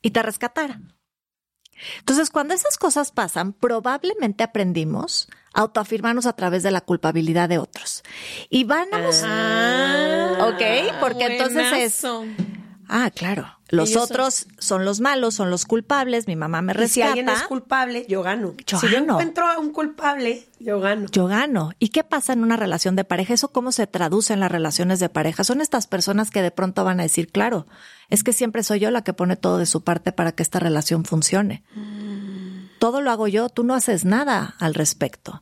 [0.02, 0.82] y te rescatara.
[2.00, 7.58] Entonces, cuando esas cosas pasan, probablemente aprendimos a autoafirmarnos a través de la culpabilidad de
[7.58, 8.04] otros.
[8.50, 11.00] Y vamos, ah, ¿ok?
[11.00, 12.06] Porque entonces es...
[12.88, 13.48] Ah, claro.
[13.70, 14.86] Los Ellos otros son...
[14.86, 17.08] los malos, son los culpables, mi mamá me Y si rescata.
[17.08, 18.54] alguien es culpable, yo gano.
[18.68, 21.08] Yo si yo encuentro a un culpable, yo gano.
[21.12, 21.72] yo gano.
[21.80, 23.34] ¿Y qué pasa en una relación de pareja?
[23.34, 25.44] ¿Eso cómo se traduce en las relaciones de pareja?
[25.44, 27.66] Son estas personas que de pronto van a decir, claro,
[28.12, 30.60] es que siempre soy yo la que pone todo de su parte para que esta
[30.60, 31.64] relación funcione.
[32.86, 35.42] Todo lo hago yo, tú no haces nada al respecto.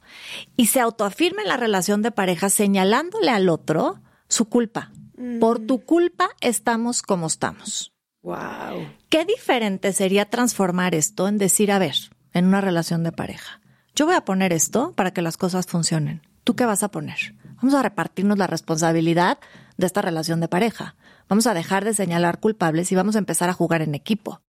[0.55, 4.93] Y se autoafirma en la relación de pareja señalándole al otro su culpa.
[5.41, 7.91] Por tu culpa estamos como estamos.
[8.21, 8.87] Wow.
[9.09, 11.95] ¿Qué diferente sería transformar esto en decir, a ver,
[12.31, 13.59] en una relación de pareja,
[13.93, 16.21] yo voy a poner esto para que las cosas funcionen.
[16.45, 17.35] ¿Tú qué vas a poner?
[17.57, 19.37] Vamos a repartirnos la responsabilidad
[19.75, 20.95] de esta relación de pareja.
[21.27, 24.39] Vamos a dejar de señalar culpables y vamos a empezar a jugar en equipo.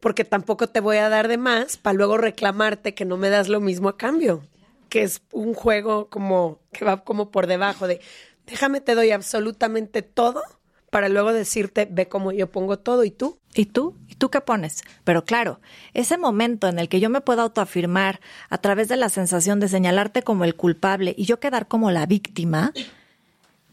[0.00, 3.48] Porque tampoco te voy a dar de más para luego reclamarte que no me das
[3.48, 4.42] lo mismo a cambio.
[4.88, 8.00] Que es un juego como que va como por debajo de
[8.46, 10.42] déjame te doy absolutamente todo
[10.90, 13.38] para luego decirte ve cómo yo pongo todo y tú.
[13.54, 13.96] ¿Y tú?
[14.08, 14.82] ¿Y tú qué pones?
[15.04, 15.60] Pero claro,
[15.92, 19.68] ese momento en el que yo me puedo autoafirmar a través de la sensación de
[19.68, 22.72] señalarte como el culpable y yo quedar como la víctima,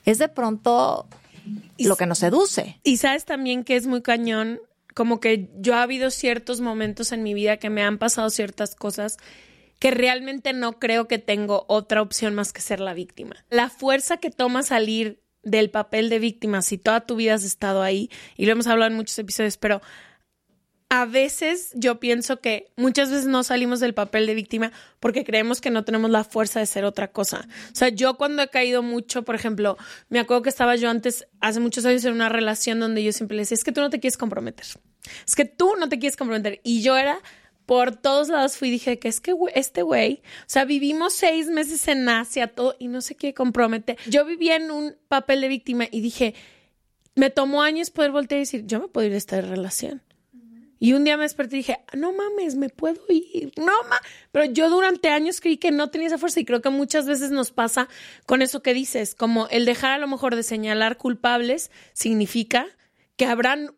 [0.06, 1.08] es de pronto
[1.78, 2.80] lo que nos seduce.
[2.84, 4.60] Y sabes también que es muy cañón,
[4.96, 8.76] como que yo ha habido ciertos momentos en mi vida que me han pasado ciertas
[8.76, 9.18] cosas
[9.78, 13.36] que realmente no creo que tengo otra opción más que ser la víctima.
[13.50, 17.84] La fuerza que toma salir del papel de víctima, si toda tu vida has estado
[17.84, 19.82] ahí, y lo hemos hablado en muchos episodios, pero
[20.90, 25.60] a veces yo pienso que muchas veces no salimos del papel de víctima porque creemos
[25.60, 27.48] que no tenemos la fuerza de ser otra cosa.
[27.72, 29.78] O sea, yo cuando he caído mucho, por ejemplo,
[30.10, 33.36] me acuerdo que estaba yo antes, hace muchos años, en una relación donde yo siempre
[33.36, 34.66] le decía, es que tú no te quieres comprometer.
[35.28, 36.62] Es que tú no te quieres comprometer.
[36.64, 37.20] Y yo era,
[37.66, 41.48] por todos lados fui y dije que es que este güey, o sea, vivimos seis
[41.48, 43.98] meses en Asia, todo, y no se quiere comprometer.
[44.08, 46.36] Yo vivía en un papel de víctima y dije,
[47.16, 50.02] me tomó años poder voltear y decir, yo me puedo ir de esta relación.
[50.80, 53.52] Y un día me desperté y dije, no mames, me puedo ir.
[53.58, 54.00] No ma.
[54.32, 57.32] Pero yo durante años creí que no tenía esa fuerza y creo que muchas veces
[57.32, 57.88] nos pasa
[58.26, 62.68] con eso que dices, como el dejar a lo mejor de señalar culpables significa
[63.16, 63.74] que habrán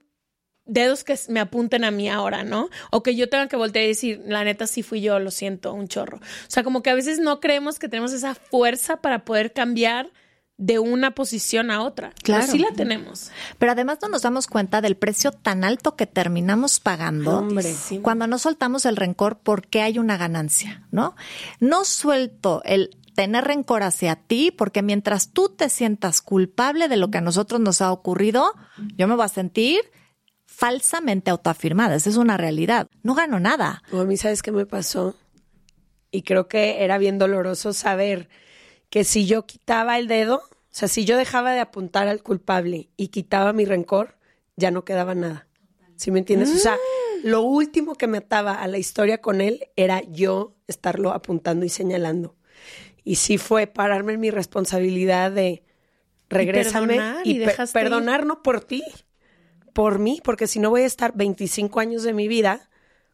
[0.67, 2.69] dedos que me apunten a mí ahora, ¿no?
[2.91, 5.73] O que yo tenga que voltear y decir, la neta sí fui yo, lo siento,
[5.73, 6.17] un chorro.
[6.17, 10.12] O sea, como que a veces no creemos que tenemos esa fuerza para poder cambiar
[10.58, 12.12] de una posición a otra.
[12.24, 12.48] Claro.
[12.48, 13.32] sí la tenemos.
[13.60, 17.76] Pero además no nos damos cuenta del precio tan alto que terminamos pagando Hombre.
[18.02, 21.15] cuando no soltamos el rencor porque hay una ganancia, ¿no?
[21.60, 27.10] No suelto el tener rencor hacia ti porque mientras tú te sientas culpable de lo
[27.12, 28.54] que a nosotros nos ha ocurrido,
[28.96, 29.82] yo me voy a sentir
[30.46, 31.96] falsamente autoafirmada.
[31.96, 32.88] Esa es una realidad.
[33.04, 33.84] No gano nada.
[33.91, 35.15] O a mí, ¿sabes qué me pasó?
[36.10, 38.28] Y creo que era bien doloroso saber
[38.89, 42.89] que si yo quitaba el dedo, o sea, si yo dejaba de apuntar al culpable
[42.97, 44.17] y quitaba mi rencor,
[44.56, 45.47] ya no quedaba nada.
[45.95, 46.54] ¿Sí me entiendes?
[46.54, 46.78] O sea,
[47.23, 51.69] lo último que me ataba a la historia con él era yo estarlo apuntando y
[51.69, 52.36] señalando.
[53.04, 55.63] Y sí fue pararme en mi responsabilidad de
[56.30, 58.84] regrésame perdonar, y, perdonar no por ti,
[59.73, 62.69] por mí, porque si no voy a estar 25 años de mi vida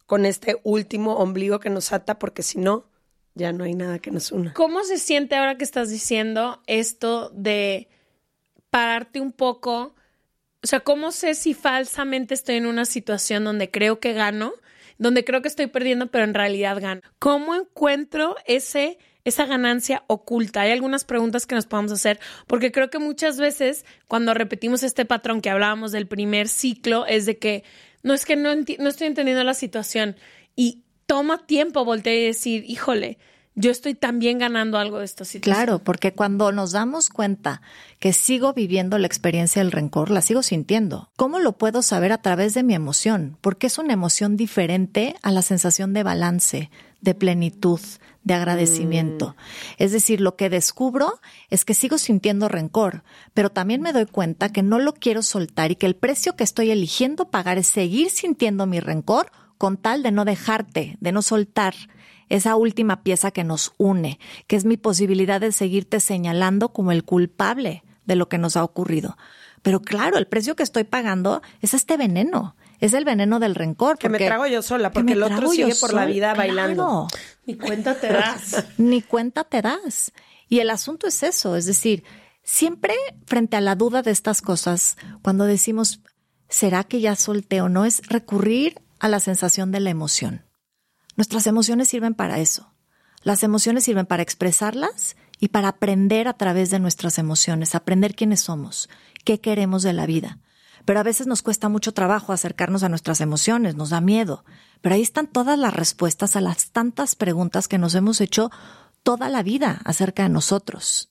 [0.06, 2.90] con este último ombligo que nos ata, porque si no,
[3.36, 4.54] ya no hay nada que nos una.
[4.54, 7.88] ¿Cómo se siente ahora que estás diciendo esto de
[8.70, 9.96] pararte un poco?
[10.62, 14.54] O sea, ¿cómo sé si falsamente estoy en una situación donde creo que gano,
[14.98, 17.02] donde creo que estoy perdiendo, pero en realidad gano?
[17.20, 20.62] ¿Cómo encuentro ese esa ganancia oculta?
[20.62, 25.06] Hay algunas preguntas que nos podemos hacer, porque creo que muchas veces cuando repetimos este
[25.06, 27.64] patrón que hablábamos del primer ciclo, es de que
[28.04, 30.18] no es que no, no estoy entendiendo la situación
[30.56, 33.18] y toma tiempo voltear y decir, híjole,
[33.56, 35.56] yo estoy también ganando algo de esta situación.
[35.56, 37.62] Claro, porque cuando nos damos cuenta
[38.00, 41.12] que sigo viviendo la experiencia del rencor, la sigo sintiendo.
[41.16, 43.38] ¿Cómo lo puedo saber a través de mi emoción?
[43.42, 47.80] Porque es una emoción diferente a la sensación de balance, de plenitud,
[48.24, 49.36] de agradecimiento.
[49.78, 54.50] Es decir, lo que descubro es que sigo sintiendo rencor, pero también me doy cuenta
[54.50, 58.10] que no lo quiero soltar y que el precio que estoy eligiendo pagar es seguir
[58.10, 59.32] sintiendo mi rencor
[59.64, 61.74] con tal de no dejarte, de no soltar
[62.28, 67.06] esa última pieza que nos une, que es mi posibilidad de seguirte señalando como el
[67.06, 69.16] culpable de lo que nos ha ocurrido.
[69.62, 73.98] Pero claro, el precio que estoy pagando es este veneno, es el veneno del rencor.
[73.98, 76.34] Que me trago yo sola, que porque el otro trago yo sigue por la vida
[76.34, 77.08] bailando.
[77.10, 77.26] Claro.
[77.46, 78.66] Ni cuenta te das.
[78.78, 80.12] Ni cuenta te das.
[80.50, 82.04] Y el asunto es eso, es decir,
[82.44, 82.96] siempre
[83.26, 86.02] frente a la duda de estas cosas, cuando decimos,
[86.50, 87.86] ¿será que ya solté o no?
[87.86, 90.46] Es recurrir a la sensación de la emoción.
[91.18, 92.72] Nuestras emociones sirven para eso.
[93.22, 98.40] Las emociones sirven para expresarlas y para aprender a través de nuestras emociones, aprender quiénes
[98.40, 98.90] somos,
[99.26, 100.40] qué queremos de la vida.
[100.86, 104.44] pero a veces nos cuesta mucho trabajo acercarnos a nuestras emociones, nos da miedo.
[104.82, 108.52] Pero ahí están todas las respuestas a las tantas preguntas que nos hemos hecho
[109.02, 111.10] toda la vida acerca de nosotros.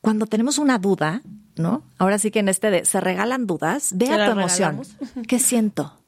[0.00, 1.22] Cuando tenemos una duda,
[1.56, 1.82] ¿no?
[1.98, 4.82] Ahora sí que en este de se regalan dudas, ve a tu emoción.
[5.26, 5.98] ¿Qué siento?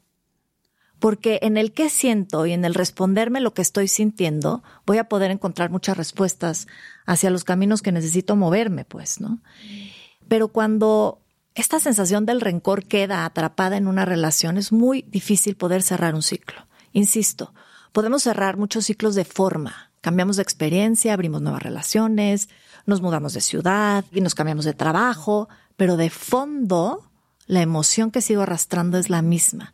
[0.99, 5.05] Porque en el qué siento y en el responderme lo que estoy sintiendo, voy a
[5.09, 6.67] poder encontrar muchas respuestas
[7.05, 9.39] hacia los caminos que necesito moverme, pues, ¿no?
[10.27, 11.19] Pero cuando
[11.55, 16.21] esta sensación del rencor queda atrapada en una relación, es muy difícil poder cerrar un
[16.21, 16.67] ciclo.
[16.93, 17.53] Insisto,
[17.91, 19.91] podemos cerrar muchos ciclos de forma.
[20.01, 22.49] Cambiamos de experiencia, abrimos nuevas relaciones,
[22.85, 27.09] nos mudamos de ciudad y nos cambiamos de trabajo, pero de fondo
[27.45, 29.73] la emoción que sigo arrastrando es la misma.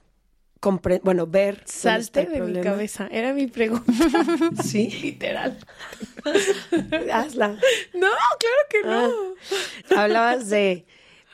[0.61, 1.63] compre- bueno, ver.
[1.65, 3.07] Salte de mi cabeza.
[3.11, 3.91] Era mi pregunta.
[4.63, 4.89] Sí.
[5.01, 5.57] Literal.
[7.11, 7.47] Hazla.
[7.93, 9.11] No, claro que no.
[9.91, 10.03] Ah.
[10.03, 10.85] Hablabas de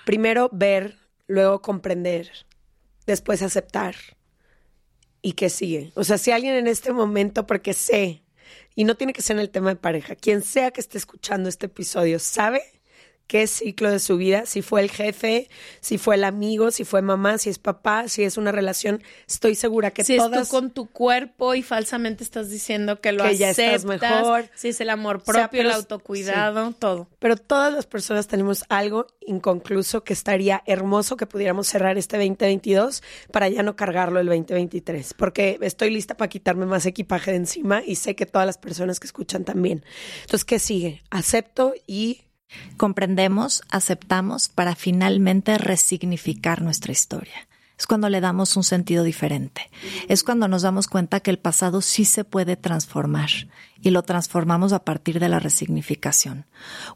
[0.05, 2.31] primero ver, luego comprender,
[3.05, 3.95] después aceptar.
[5.21, 5.91] ¿Y qué sigue?
[5.95, 8.23] O sea, si alguien en este momento, porque sé,
[8.75, 11.49] y no tiene que ser en el tema de pareja, quien sea que esté escuchando
[11.49, 12.61] este episodio, sabe
[13.27, 15.49] qué ciclo de su vida, si fue el jefe,
[15.81, 19.55] si fue el amigo, si fue mamá, si es papá, si es una relación, estoy
[19.55, 20.43] segura que si todas...
[20.43, 23.85] es tú con tu cuerpo y falsamente estás diciendo que lo Que ya aceptas, estás
[23.85, 24.49] mejor.
[24.55, 27.07] si es el amor O sea, propio, pero el autocuidado, todo.
[27.19, 33.03] Pero todas las personas tenemos algo inconcluso que estaría hermoso que pudiéramos cerrar este 2022
[33.31, 35.13] para ya no cargarlo el 2023.
[35.15, 38.99] Porque estoy lista para quitarme más equipaje de encima y sé que todas las personas
[38.99, 39.83] que escuchan también.
[40.21, 41.03] Entonces, ¿qué sigue?
[41.09, 42.21] Acepto y
[42.77, 47.47] Comprendemos, aceptamos para finalmente resignificar nuestra historia.
[47.77, 49.69] Es cuando le damos un sentido diferente.
[50.07, 53.29] Es cuando nos damos cuenta que el pasado sí se puede transformar
[53.81, 56.45] y lo transformamos a partir de la resignificación.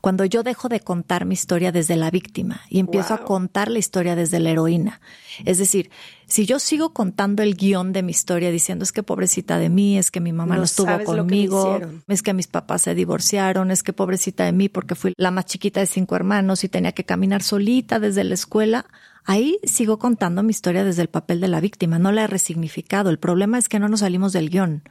[0.02, 3.78] Cuando yo dejo de contar mi historia desde la víctima y empiezo a contar la
[3.78, 5.02] historia desde la heroína.
[5.46, 5.92] Es decir,
[6.26, 10.00] si yo sigo contando el guion de mi historia diciendo es que pobrecita de mí,
[10.00, 13.94] es que mi mamá no, estuvo conmigo, es que mis papás se divorciaron, es que
[13.94, 17.44] pobrecita de mí porque fui la más chiquita de cinco hermanos y tenía que caminar
[17.44, 18.86] solita desde la escuela,
[19.26, 23.10] Ahí sigo contando mi historia desde el papel de la víctima, no la he resignificado.
[23.10, 24.84] El problema es que no nos salimos del guion.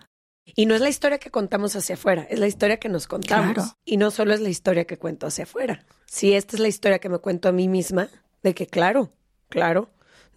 [0.56, 3.76] Y no es la historia que contamos hacia afuera, es la historia que nos contamos.
[3.84, 5.84] Y no solo es la historia que cuento hacia afuera.
[6.06, 8.08] Si esta es la historia que me cuento a mí misma,
[8.42, 9.12] de que claro,
[9.48, 9.90] claro,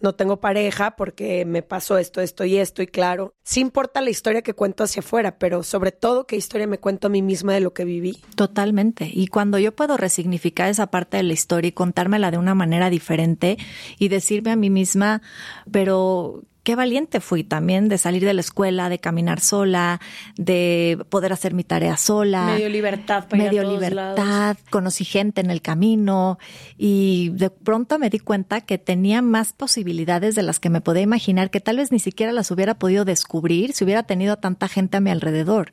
[0.04, 4.10] no tengo pareja porque me pasó esto, esto y esto, y claro, sí importa la
[4.10, 7.54] historia que cuento hacia afuera, pero sobre todo qué historia me cuento a mí misma
[7.54, 8.20] de lo que viví.
[8.36, 9.10] Totalmente.
[9.10, 12.90] Y cuando yo puedo resignificar esa parte de la historia y contármela de una manera
[12.90, 13.56] diferente
[13.98, 15.22] y decirme a mí misma,
[15.70, 20.00] pero qué valiente fui también de salir de la escuela, de caminar sola,
[20.36, 22.46] de poder hacer mi tarea sola.
[22.46, 26.38] Medio libertad para Medio libertad, conocí gente en el camino
[26.78, 31.02] y de pronto me di cuenta que tenía más posibilidades de las que me podía
[31.02, 34.96] imaginar, que tal vez ni siquiera las hubiera podido descubrir si hubiera tenido tanta gente
[34.96, 35.72] a mi alrededor.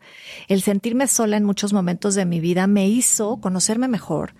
[0.49, 4.33] El sentirme sola en muchos momentos de mi vida me hizo conocerme mejor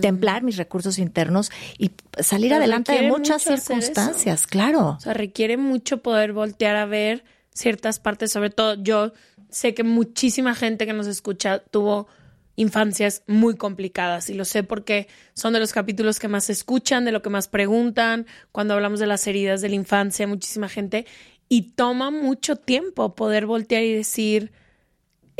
[0.00, 4.96] templar mis recursos internos y salir adelante de muchas circunstancias, claro.
[4.98, 7.24] O sea, requiere mucho poder voltear a ver
[7.54, 9.12] ciertas partes, sobre todo yo
[9.50, 12.08] sé que muchísima gente que nos escucha tuvo
[12.56, 17.12] infancias muy complicadas y lo sé porque son de los capítulos que más escuchan, de
[17.12, 21.06] lo que más preguntan, cuando hablamos de las heridas de la infancia, muchísima gente
[21.48, 24.52] y toma mucho tiempo poder voltear y decir,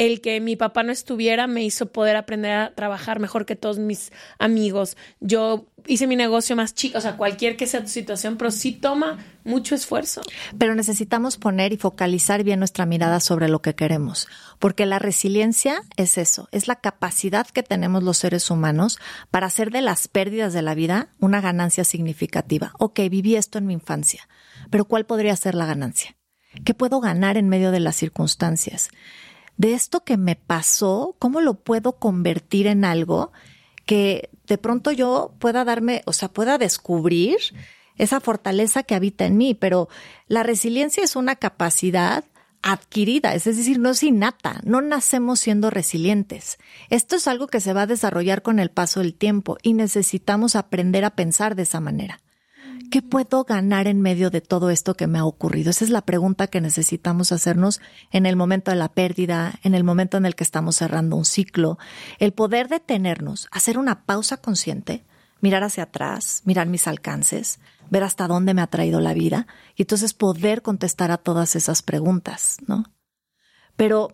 [0.03, 3.79] el que mi papá no estuviera me hizo poder aprender a trabajar mejor que todos
[3.79, 4.97] mis amigos.
[5.21, 8.73] Yo hice mi negocio más chico, o sea, cualquier que sea tu situación, pero sí
[8.73, 10.21] toma mucho esfuerzo.
[10.59, 14.27] Pero necesitamos poner y focalizar bien nuestra mirada sobre lo que queremos,
[14.59, 18.99] porque la resiliencia es eso, es la capacidad que tenemos los seres humanos
[19.31, 22.73] para hacer de las pérdidas de la vida una ganancia significativa.
[22.81, 24.29] Ok, viví esto en mi infancia,
[24.69, 26.17] pero ¿cuál podría ser la ganancia?
[26.65, 28.91] ¿Qué puedo ganar en medio de las circunstancias?
[29.63, 33.31] De esto que me pasó, ¿cómo lo puedo convertir en algo
[33.87, 37.37] que de pronto yo pueda darme, o sea, pueda descubrir
[37.97, 39.55] esa fortaleza que habita en mí?
[39.55, 39.89] Pero
[40.27, 42.25] la resiliencia es una capacidad
[42.61, 46.59] adquirida, es decir, no es innata, no nacemos siendo resilientes.
[46.91, 50.57] Esto es algo que se va a desarrollar con el paso del tiempo y necesitamos
[50.57, 52.19] aprender a pensar de esa manera.
[52.93, 55.71] ¿Qué puedo ganar en medio de todo esto que me ha ocurrido?
[55.71, 57.81] Esa es la pregunta que necesitamos hacernos
[58.11, 61.25] en el momento de la pérdida, en el momento en el que estamos cerrando un
[61.25, 61.79] ciclo.
[62.19, 65.07] El poder detenernos, hacer una pausa consciente,
[65.41, 69.85] mirar hacia atrás, mirar mis alcances, ver hasta dónde me ha traído la vida y
[69.85, 72.85] entonces poder contestar a todas esas preguntas, ¿no?
[73.75, 74.09] Pero,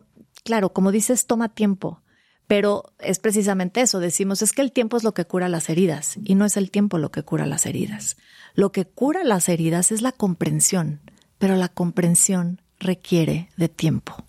[0.45, 2.01] claro, como dices, toma tiempo.
[2.49, 6.17] Pero es precisamente eso, decimos, es que el tiempo es lo que cura las heridas
[6.25, 8.17] y no es el tiempo lo que cura las heridas.
[8.55, 11.01] Lo que cura las heridas es la comprensión,
[11.39, 14.25] pero la comprensión requiere de tiempo.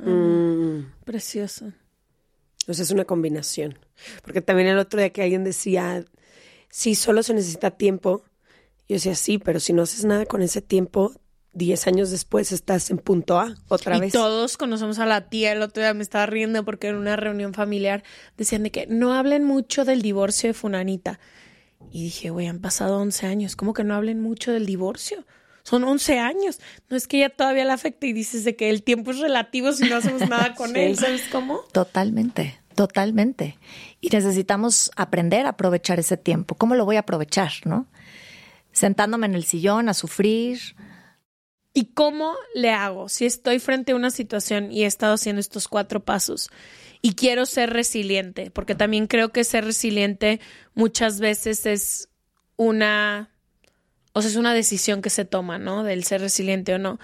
[0.00, 0.86] Mm.
[1.04, 1.72] Precioso.
[2.64, 3.78] Pues es una combinación.
[4.22, 6.04] Porque también el otro día que alguien decía,
[6.70, 8.22] sí, solo se necesita tiempo.
[8.88, 11.12] Yo decía, sí, pero si no haces nada con ese tiempo,
[11.52, 14.12] diez años después estás en punto A otra y vez.
[14.12, 17.54] Todos conocemos a la tía, el otro día me estaba riendo porque en una reunión
[17.54, 18.02] familiar
[18.36, 21.18] decían de que no hablen mucho del divorcio de Funanita.
[21.90, 25.24] Y dije, güey, han pasado 11 años, ¿cómo que no hablen mucho del divorcio?
[25.62, 26.60] Son 11 años.
[26.88, 29.72] No es que ella todavía la afecte y dices de que el tiempo es relativo
[29.72, 31.60] si no hacemos nada con él, ¿sabes cómo?
[31.72, 33.58] Totalmente, totalmente.
[34.00, 36.54] Y necesitamos aprender a aprovechar ese tiempo.
[36.54, 37.86] ¿Cómo lo voy a aprovechar, no?
[38.72, 40.58] Sentándome en el sillón a sufrir,
[41.74, 45.68] ¿Y cómo le hago si estoy frente a una situación y he estado haciendo estos
[45.68, 46.48] cuatro pasos
[47.02, 48.50] y quiero ser resiliente?
[48.50, 50.40] Porque también creo que ser resiliente
[50.74, 52.08] muchas veces es
[52.56, 53.30] una,
[54.12, 55.84] o sea, es una decisión que se toma, ¿no?
[55.84, 56.98] Del ser resiliente o no.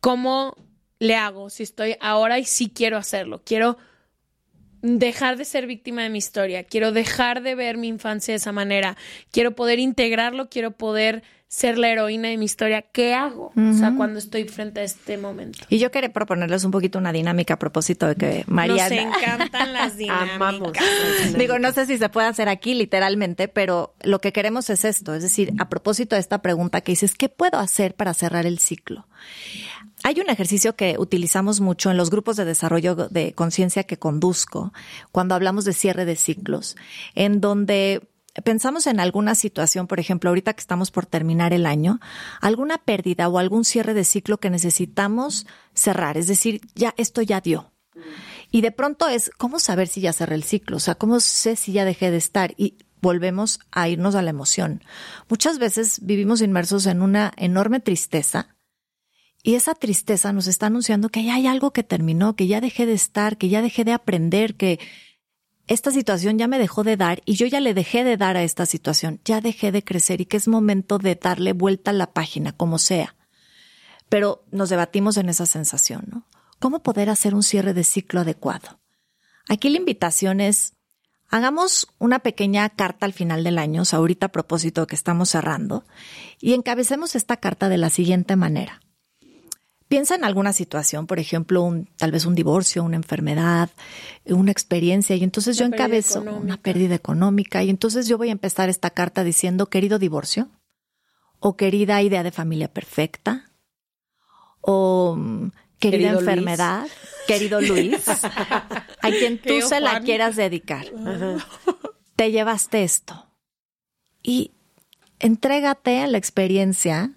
[0.00, 0.56] ¿Cómo
[0.98, 3.42] le hago si estoy ahora y sí quiero hacerlo?
[3.44, 3.78] Quiero
[4.82, 8.52] dejar de ser víctima de mi historia, quiero dejar de ver mi infancia de esa
[8.52, 8.96] manera,
[9.30, 13.52] quiero poder integrarlo, quiero poder ser la heroína de mi historia, ¿qué hago?
[13.56, 15.58] O sea, cuando estoy frente a este momento.
[15.68, 19.06] Y yo quería proponerles un poquito una dinámica a propósito de que Mariana...
[19.06, 20.84] Nos encantan las dinámicas.
[21.36, 25.12] Digo, no sé si se puede hacer aquí literalmente, pero lo que queremos es esto,
[25.12, 28.60] es decir, a propósito de esta pregunta que dices, ¿qué puedo hacer para cerrar el
[28.60, 29.08] ciclo?
[30.04, 34.72] Hay un ejercicio que utilizamos mucho en los grupos de desarrollo de conciencia que conduzco,
[35.10, 36.76] cuando hablamos de cierre de ciclos,
[37.16, 38.08] en donde
[38.44, 42.00] pensamos en alguna situación, por ejemplo, ahorita que estamos por terminar el año,
[42.40, 47.40] alguna pérdida o algún cierre de ciclo que necesitamos cerrar, es decir, ya esto ya
[47.40, 47.72] dio.
[48.50, 50.78] Y de pronto es, ¿cómo saber si ya cerré el ciclo?
[50.78, 52.54] O sea, ¿cómo sé si ya dejé de estar?
[52.56, 54.82] Y volvemos a irnos a la emoción.
[55.28, 58.56] Muchas veces vivimos inmersos en una enorme tristeza
[59.42, 62.84] y esa tristeza nos está anunciando que ya hay algo que terminó, que ya dejé
[62.86, 64.78] de estar, que ya dejé de aprender, que
[65.70, 68.42] esta situación ya me dejó de dar y yo ya le dejé de dar a
[68.42, 72.12] esta situación, ya dejé de crecer y que es momento de darle vuelta a la
[72.12, 73.14] página, como sea.
[74.08, 76.26] Pero nos debatimos en esa sensación, ¿no?
[76.58, 78.80] ¿Cómo poder hacer un cierre de ciclo adecuado?
[79.48, 80.74] Aquí la invitación es,
[81.28, 85.84] hagamos una pequeña carta al final del año, ahorita a propósito que estamos cerrando,
[86.40, 88.80] y encabecemos esta carta de la siguiente manera.
[89.90, 93.70] Piensa en alguna situación, por ejemplo, un, tal vez un divorcio, una enfermedad,
[94.24, 98.68] una experiencia, y entonces yo encabezo una pérdida económica, y entonces yo voy a empezar
[98.68, 100.48] esta carta diciendo, querido divorcio,
[101.40, 103.50] o querida idea de familia perfecta,
[104.60, 105.48] o mm,
[105.80, 106.86] querida enfermedad,
[107.26, 108.06] querido Luis,
[109.02, 110.86] a quien tú se la quieras dedicar.
[112.14, 113.26] Te llevaste esto.
[114.22, 114.52] Y
[115.18, 117.16] entrégate a la experiencia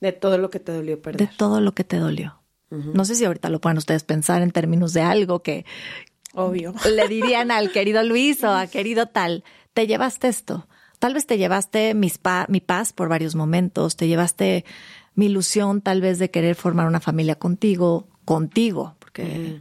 [0.00, 1.28] de todo lo que te dolió perder.
[1.28, 2.36] De todo lo que te dolió.
[2.70, 5.64] No sé si ahorita lo pueden ustedes pensar en términos de algo que
[6.34, 9.42] obvio le dirían al querido Luis o a querido tal,
[9.74, 10.68] te llevaste esto.
[11.00, 14.64] Tal vez te llevaste mis pa mi paz por varios momentos, te llevaste
[15.14, 19.60] mi ilusión tal vez de querer formar una familia contigo, contigo, porque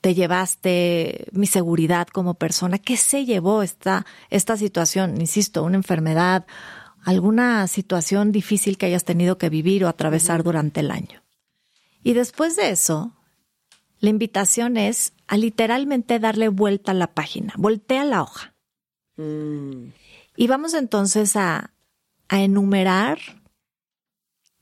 [0.00, 2.78] te llevaste mi seguridad como persona.
[2.78, 5.20] ¿Qué se llevó esta, esta situación?
[5.20, 6.46] Insisto, una enfermedad,
[7.04, 11.22] alguna situación difícil que hayas tenido que vivir o atravesar durante el año.
[12.02, 13.12] Y después de eso,
[14.00, 18.54] la invitación es a literalmente darle vuelta a la página, voltea la hoja.
[19.16, 19.92] Mm.
[20.36, 21.72] Y vamos entonces a,
[22.28, 23.18] a enumerar,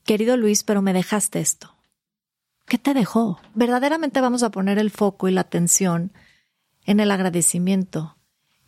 [0.03, 1.75] querido Luis, pero me dejaste esto.
[2.65, 3.39] ¿Qué te dejó?
[3.55, 6.11] Verdaderamente vamos a poner el foco y la atención
[6.85, 8.17] en el agradecimiento,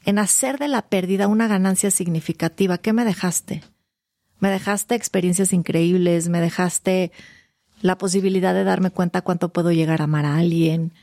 [0.05, 2.77] en hacer de la pérdida una ganancia significativa.
[2.77, 3.61] ¿Qué me dejaste?
[4.39, 7.11] Me dejaste experiencias increíbles, me dejaste
[7.81, 10.93] la posibilidad de darme cuenta cuánto puedo llegar a amar a alguien,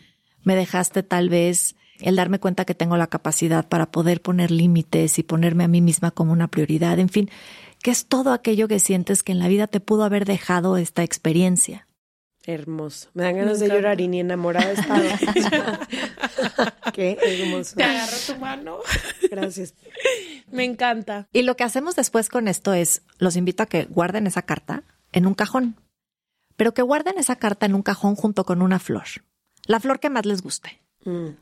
[0.44, 5.18] me dejaste tal vez el darme cuenta que tengo la capacidad para poder poner límites
[5.18, 7.28] y ponerme a mí misma como una prioridad, en fin,
[7.82, 11.02] que es todo aquello que sientes que en la vida te pudo haber dejado esta
[11.02, 11.87] experiencia.
[12.48, 13.10] Hermoso.
[13.12, 15.02] Me dan ganas de llorar y ni enamorada estaba.
[16.94, 17.76] Qué hermoso.
[17.76, 18.78] Te agarro tu mano.
[19.30, 19.74] Gracias.
[20.50, 21.28] Me encanta.
[21.34, 24.84] Y lo que hacemos después con esto es, los invito a que guarden esa carta
[25.12, 25.76] en un cajón,
[26.56, 29.04] pero que guarden esa carta en un cajón junto con una flor.
[29.66, 30.80] La flor que más les guste.
[31.04, 31.32] Mm.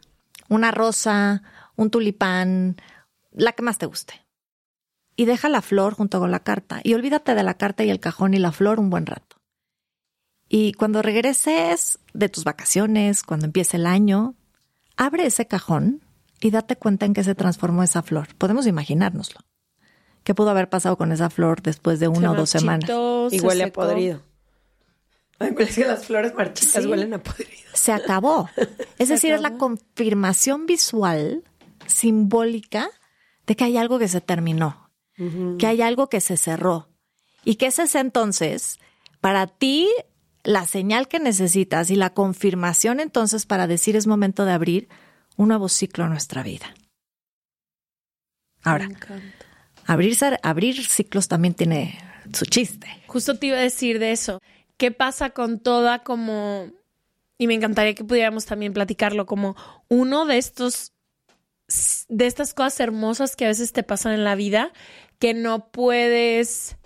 [0.49, 1.45] Una rosa,
[1.77, 2.83] un tulipán,
[3.31, 4.27] la que más te guste.
[5.15, 6.81] Y deja la flor junto con la carta.
[6.83, 9.26] Y olvídate de la carta y el cajón y la flor un buen rato.
[10.49, 14.35] Y cuando regreses de tus vacaciones, cuando empiece el año,
[14.97, 16.03] abre ese cajón
[16.41, 18.35] y date cuenta en qué se transformó esa flor.
[18.37, 19.41] Podemos imaginárnoslo.
[20.23, 22.91] ¿Qué pudo haber pasado con esa flor después de una o dos semanas?
[23.31, 24.23] Y huele a podrido.
[25.39, 27.71] Ay, es que las flores marchitas huelen a podrido.
[27.75, 28.49] Se acabó.
[28.99, 31.45] Es decir, es la confirmación visual,
[31.87, 32.89] simbólica,
[33.47, 34.91] de que hay algo que se terminó,
[35.59, 36.89] que hay algo que se cerró.
[37.45, 38.79] Y que ese es entonces,
[39.21, 39.89] para ti,
[40.47, 44.89] la señal que necesitas y la confirmación entonces para decir es momento de abrir
[45.37, 46.73] un nuevo ciclo en nuestra vida.
[48.63, 48.89] Ahora,
[49.87, 51.99] abrir, abrir ciclos también tiene
[52.33, 52.87] su chiste.
[53.09, 54.41] Justo te iba a decir de eso.
[54.77, 56.71] ¿Qué pasa con toda como...
[57.39, 59.57] Y me encantaría que pudiéramos también platicarlo como
[59.89, 60.93] uno de estos
[62.09, 64.71] de estas cosas hermosas que a veces te pasan en la vida
[65.19, 66.77] que no puedes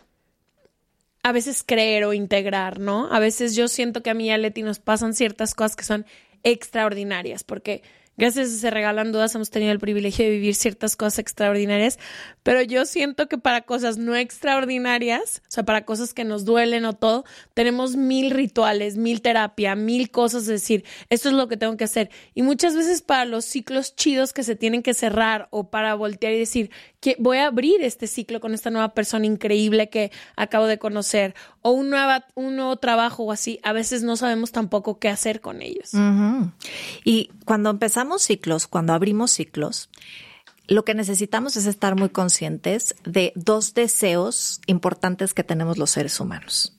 [1.22, 3.12] a veces creer o integrar, ¿no?
[3.12, 5.84] A veces yo siento que a mí y a Leti nos pasan ciertas cosas que
[5.84, 6.06] son
[6.42, 7.82] extraordinarias, porque
[8.20, 11.98] gracias a Se Regalan Dudas hemos tenido el privilegio de vivir ciertas cosas extraordinarias,
[12.42, 16.84] pero yo siento que para cosas no extraordinarias, o sea, para cosas que nos duelen
[16.84, 21.56] o todo, tenemos mil rituales, mil terapia, mil cosas, es decir, esto es lo que
[21.56, 22.10] tengo que hacer.
[22.34, 26.34] Y muchas veces para los ciclos chidos que se tienen que cerrar o para voltear
[26.34, 30.66] y decir, que voy a abrir este ciclo con esta nueva persona increíble que acabo
[30.66, 34.98] de conocer o un, nueva, un nuevo trabajo o así, a veces no sabemos tampoco
[34.98, 35.92] qué hacer con ellos.
[37.04, 39.90] Y cuando empezamos ciclos, cuando abrimos ciclos,
[40.66, 46.20] lo que necesitamos es estar muy conscientes de dos deseos importantes que tenemos los seres
[46.20, 46.76] humanos.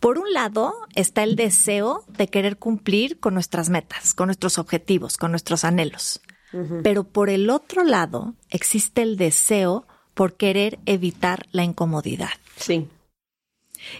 [0.00, 5.16] Por un lado está el deseo de querer cumplir con nuestras metas, con nuestros objetivos,
[5.16, 6.20] con nuestros anhelos.
[6.82, 12.30] Pero por el otro lado existe el deseo por querer evitar la incomodidad.
[12.56, 12.88] Sí.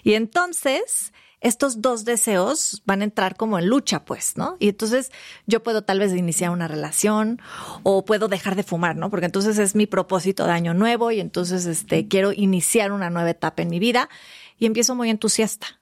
[0.03, 1.13] Y entonces
[1.43, 4.57] estos dos deseos van a entrar como en lucha, pues, ¿no?
[4.61, 5.11] Y entonces
[5.47, 7.41] yo puedo tal vez iniciar una relación
[7.83, 9.11] o puedo dejar de fumar, ¿no?
[9.11, 13.31] Porque entonces es mi propósito de año nuevo y entonces este quiero iniciar una nueva
[13.31, 14.09] etapa en mi vida
[14.57, 15.81] y empiezo muy entusiasta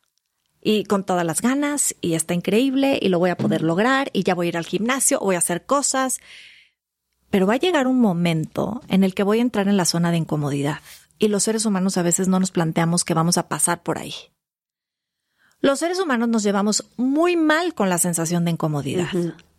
[0.62, 4.22] y con todas las ganas y está increíble y lo voy a poder lograr y
[4.22, 6.20] ya voy a ir al gimnasio, voy a hacer cosas.
[7.28, 10.10] Pero va a llegar un momento en el que voy a entrar en la zona
[10.10, 10.80] de incomodidad
[11.20, 14.14] y los seres humanos a veces no nos planteamos que vamos a pasar por ahí.
[15.60, 19.10] Los seres humanos nos llevamos muy mal con la sensación de incomodidad.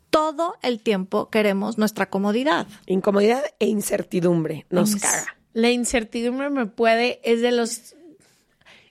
[0.10, 2.68] Todo el tiempo queremos nuestra comodidad.
[2.88, 5.38] Incomodidad e incertidumbre nos caga.
[5.54, 7.96] La incertidumbre me puede, es de los...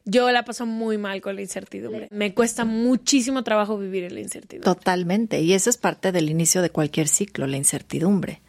[0.05, 2.09] Yo la paso muy mal con la incertidumbre.
[2.11, 4.73] Me cuesta muchísimo trabajo vivir en la incertidumbre.
[4.73, 5.41] Totalmente.
[5.41, 8.41] Y eso es parte del inicio de cualquier ciclo, la incertidumbre.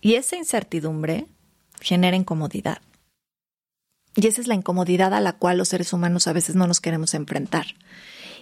[0.00, 1.26] Y esa incertidumbre
[1.80, 2.80] genera incomodidad.
[4.14, 6.80] Y esa es la incomodidad a la cual los seres humanos a veces no nos
[6.80, 7.66] queremos enfrentar.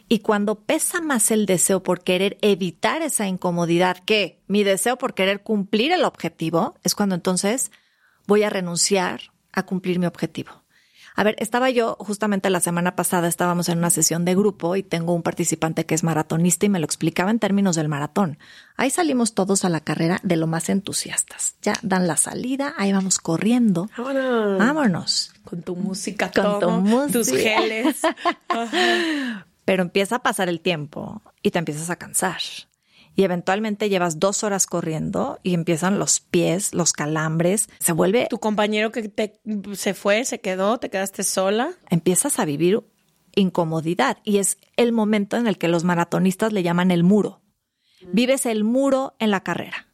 [0.09, 5.15] Y cuando pesa más el deseo por querer evitar esa incomodidad que mi deseo por
[5.15, 7.71] querer cumplir el objetivo, es cuando entonces
[8.27, 9.21] voy a renunciar
[9.53, 10.60] a cumplir mi objetivo.
[11.17, 14.83] A ver, estaba yo justamente la semana pasada, estábamos en una sesión de grupo y
[14.83, 18.39] tengo un participante que es maratonista y me lo explicaba en términos del maratón.
[18.77, 21.57] Ahí salimos todos a la carrera de lo más entusiastas.
[21.63, 23.91] Ya dan la salida, ahí vamos corriendo.
[23.97, 24.59] Vámonos.
[24.59, 25.33] Vámonos.
[25.45, 27.13] Con tu música, Con tu música.
[27.13, 28.01] tus geles.
[29.65, 32.41] Pero empieza a pasar el tiempo y te empiezas a cansar.
[33.21, 37.69] Y eventualmente llevas dos horas corriendo y empiezan los pies, los calambres.
[37.79, 39.39] Se vuelve, tu compañero que te,
[39.75, 41.73] se fue, se quedó, te quedaste sola.
[41.91, 42.81] empiezas a vivir
[43.35, 44.17] incomodidad.
[44.25, 47.43] Y es el momento en el que los maratonistas le llaman el muro.
[48.11, 49.89] Vives el muro en la carrera.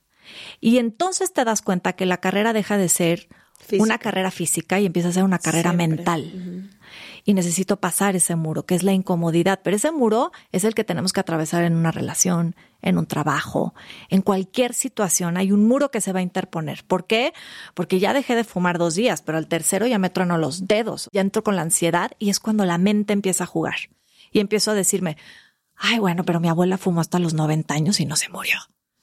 [0.60, 3.82] Y entonces te das cuenta que la carrera deja de ser Física.
[3.82, 5.96] una carrera física y empieza a ser una carrera Siempre.
[5.96, 6.70] mental.
[7.28, 9.58] Y necesito pasar ese muro, que es la incomodidad.
[9.64, 13.74] Pero ese muro es el que tenemos que atravesar en una relación, en un trabajo,
[14.08, 15.36] en cualquier situación.
[15.36, 16.84] Hay un muro que se va a interponer.
[16.84, 17.34] ¿Por qué?
[17.74, 21.10] Porque ya dejé de fumar dos días, pero al tercero ya me trono los dedos.
[21.12, 23.76] Ya entro con la ansiedad y es cuando la mente empieza a jugar.
[24.30, 25.16] Y empiezo a decirme,
[25.74, 28.56] ay, bueno, pero mi abuela fumó hasta los 90 años y no se murió.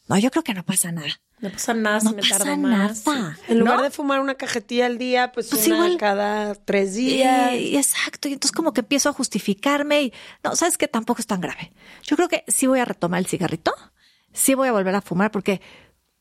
[0.07, 1.07] No, yo creo que no pasa nada.
[1.39, 3.05] No pasa nada si No me pasa tardo más.
[3.07, 3.37] nada.
[3.47, 3.83] En lugar ¿No?
[3.83, 7.53] de fumar una cajetilla al día, pues, Pues una igual- cada tres días.
[7.53, 8.27] Y- exacto.
[8.27, 11.71] Y entonces como que empiezo a justificarme y no, sabes que tampoco es tan grave.
[12.03, 13.73] Yo creo que sí voy a retomar el cigarrito,
[14.33, 15.61] sí voy a volver a fumar porque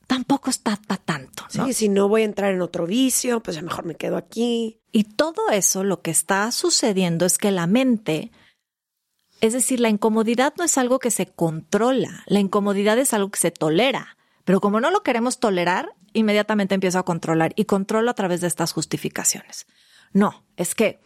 [0.06, 1.66] tampoco está pa' tanto, ¿no?
[1.66, 4.80] Sí, si no voy a entrar en otro vicio, pues ya mejor me quedo aquí.
[4.92, 8.30] Y todo eso lo que está sucediendo es que la mente,
[9.42, 13.40] es decir, la incomodidad no es algo que se controla, la incomodidad es algo que
[13.40, 14.16] se tolera.
[14.44, 18.46] Pero como no lo queremos tolerar, inmediatamente empiezo a controlar y controlo a través de
[18.46, 19.66] estas justificaciones.
[20.12, 21.00] No, es que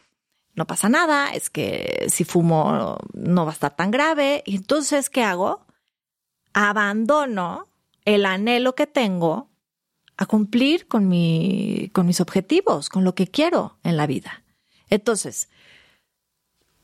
[0.55, 4.43] no pasa nada, es que si fumo no va a estar tan grave.
[4.45, 5.67] Y entonces, ¿qué hago?
[6.53, 7.69] Abandono
[8.05, 9.49] el anhelo que tengo
[10.19, 11.11] a cumplir con,
[11.93, 14.45] con mis objetivos, con lo que quiero en la vida.
[14.91, 15.49] Entonces,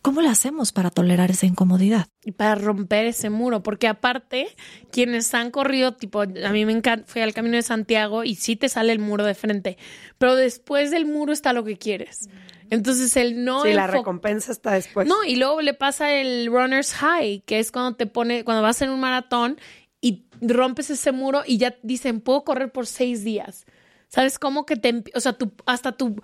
[0.03, 2.09] ¿cómo le hacemos para tolerar esa incomodidad?
[2.25, 4.49] Y para romper ese muro, porque aparte,
[4.91, 8.57] quienes han corrido, tipo, a mí me encanta, fui al Camino de Santiago y sí
[8.57, 9.79] te sale el muro de frente,
[10.19, 12.29] pero después del muro está lo que quieres.
[12.69, 15.07] Entonces el no sí, la recompensa está después.
[15.07, 18.81] No, y luego le pasa el runner's high, que es cuando te pone, cuando vas
[18.83, 19.59] en un maratón
[20.01, 23.67] y rompes ese muro y ya dicen, puedo correr por seis días.
[24.09, 26.21] ¿Sabes cómo que te, o sea, tu, hasta tu,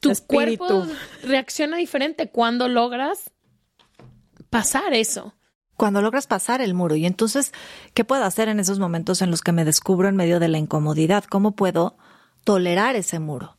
[0.00, 0.64] tu Espíritu.
[0.66, 0.86] cuerpo
[1.22, 3.30] reacciona diferente cuando logras
[4.50, 5.34] pasar eso?
[5.76, 6.96] Cuando logras pasar el muro.
[6.96, 7.52] Y entonces,
[7.92, 10.58] ¿qué puedo hacer en esos momentos en los que me descubro en medio de la
[10.58, 11.24] incomodidad?
[11.24, 11.98] ¿Cómo puedo
[12.44, 13.58] tolerar ese muro?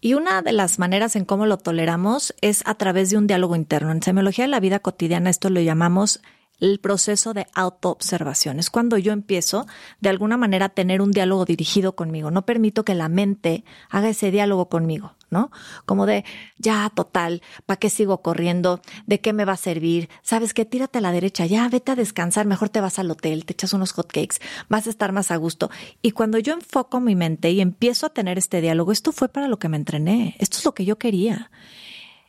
[0.00, 3.56] Y una de las maneras en cómo lo toleramos es a través de un diálogo
[3.56, 3.90] interno.
[3.90, 6.20] En semiología de la vida cotidiana esto lo llamamos
[6.60, 8.58] el proceso de autoobservación.
[8.58, 9.66] Es cuando yo empiezo
[10.00, 12.30] de alguna manera a tener un diálogo dirigido conmigo.
[12.30, 15.50] No permito que la mente haga ese diálogo conmigo, ¿no?
[15.84, 16.24] Como de,
[16.58, 18.80] ya, total, ¿para qué sigo corriendo?
[19.06, 20.08] ¿De qué me va a servir?
[20.22, 20.64] ¿Sabes qué?
[20.64, 23.72] Tírate a la derecha, ya, vete a descansar, mejor te vas al hotel, te echas
[23.72, 25.70] unos hotcakes, vas a estar más a gusto.
[26.02, 29.48] Y cuando yo enfoco mi mente y empiezo a tener este diálogo, esto fue para
[29.48, 31.50] lo que me entrené, esto es lo que yo quería.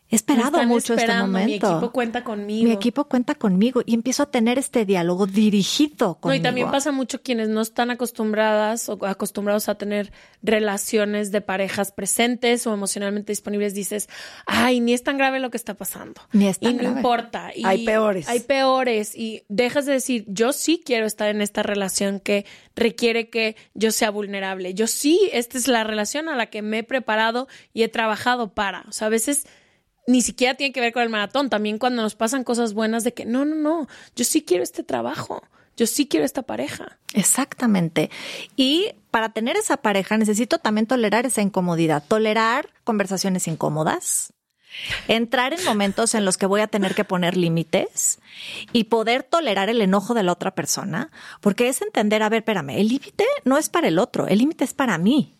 [0.09, 1.71] He esperado están mucho este mi momento.
[1.71, 2.63] equipo cuenta conmigo.
[2.63, 6.39] Mi equipo cuenta conmigo y empiezo a tener este diálogo dirigido No, conmigo.
[6.39, 10.11] y también pasa mucho quienes no están acostumbradas o acostumbrados a tener
[10.43, 14.07] relaciones de parejas presentes o emocionalmente disponibles, dices,
[14.45, 16.21] ay, ni es tan grave lo que está pasando.
[16.33, 17.51] Ni es tan y no importa.
[17.55, 18.29] Y Hay peores.
[18.29, 19.15] Hay peores.
[19.15, 22.45] Y dejas de decir, yo sí quiero estar en esta relación que
[22.75, 24.73] requiere que yo sea vulnerable.
[24.75, 28.53] Yo sí, esta es la relación a la que me he preparado y he trabajado
[28.53, 28.85] para.
[28.87, 29.45] O sea, a veces
[30.07, 33.13] ni siquiera tiene que ver con el maratón, también cuando nos pasan cosas buenas de
[33.13, 35.43] que no, no, no, yo sí quiero este trabajo,
[35.77, 36.97] yo sí quiero esta pareja.
[37.13, 38.09] Exactamente.
[38.55, 44.33] Y para tener esa pareja necesito también tolerar esa incomodidad, tolerar conversaciones incómodas,
[45.07, 48.19] entrar en momentos en los que voy a tener que poner límites
[48.73, 52.71] y poder tolerar el enojo de la otra persona, porque es entender, a ver, espérame,
[52.71, 55.34] el límite no es para el otro, el límite es para mí.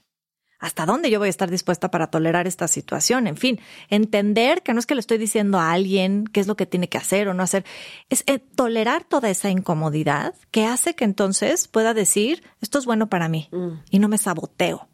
[0.65, 3.27] ¿Hasta dónde yo voy a estar dispuesta para tolerar esta situación?
[3.27, 3.59] En fin,
[3.91, 6.89] entender que no es que le estoy diciendo a alguien qué es lo que tiene
[6.89, 7.63] que hacer o no hacer,
[8.09, 13.09] es eh, tolerar toda esa incomodidad que hace que entonces pueda decir, esto es bueno
[13.09, 13.47] para mí
[13.91, 14.89] y no me saboteo.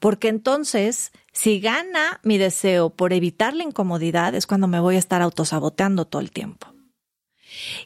[0.00, 4.98] Porque entonces, si gana mi deseo por evitar la incomodidad, es cuando me voy a
[4.98, 6.74] estar autosaboteando todo el tiempo.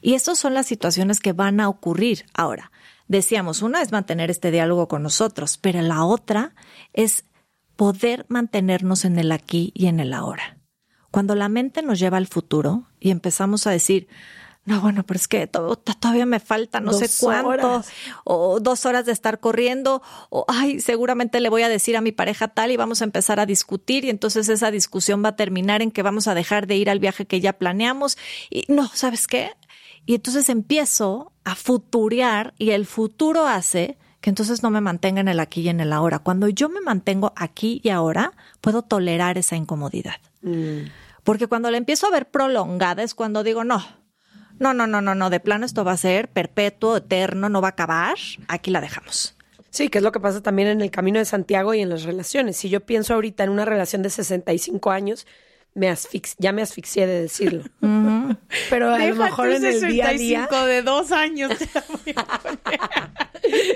[0.00, 2.26] Y esas son las situaciones que van a ocurrir.
[2.34, 2.72] Ahora,
[3.08, 6.54] decíamos, una es mantener este diálogo con nosotros, pero la otra
[6.92, 7.24] es
[7.76, 10.58] poder mantenernos en el aquí y en el ahora.
[11.10, 14.08] Cuando la mente nos lleva al futuro y empezamos a decir,
[14.64, 17.88] no, bueno, pero es que to- to- todavía me falta no sé Dos cuánto, horas.
[18.24, 22.12] o dos horas de estar corriendo, o ay, seguramente le voy a decir a mi
[22.12, 25.82] pareja tal y vamos a empezar a discutir y entonces esa discusión va a terminar
[25.82, 28.16] en que vamos a dejar de ir al viaje que ya planeamos
[28.48, 29.50] y no, ¿sabes qué?
[30.06, 35.28] Y entonces empiezo a futurear y el futuro hace que entonces no me mantenga en
[35.28, 36.18] el aquí y en el ahora.
[36.18, 40.16] Cuando yo me mantengo aquí y ahora, puedo tolerar esa incomodidad.
[41.22, 43.84] Porque cuando la empiezo a ver prolongada es cuando digo, no,
[44.58, 47.68] no, no, no, no, no, de plano esto va a ser perpetuo, eterno, no va
[47.68, 48.16] a acabar,
[48.48, 49.34] aquí la dejamos.
[49.70, 52.04] Sí, que es lo que pasa también en el camino de Santiago y en las
[52.04, 52.56] relaciones.
[52.56, 55.26] Si yo pienso ahorita en una relación de 65 años,
[55.74, 57.64] me asfix ya me asfixié de decirlo.
[58.70, 60.48] Pero a lo mejor en el día a día.
[60.66, 62.80] de dos años te la voy a poner.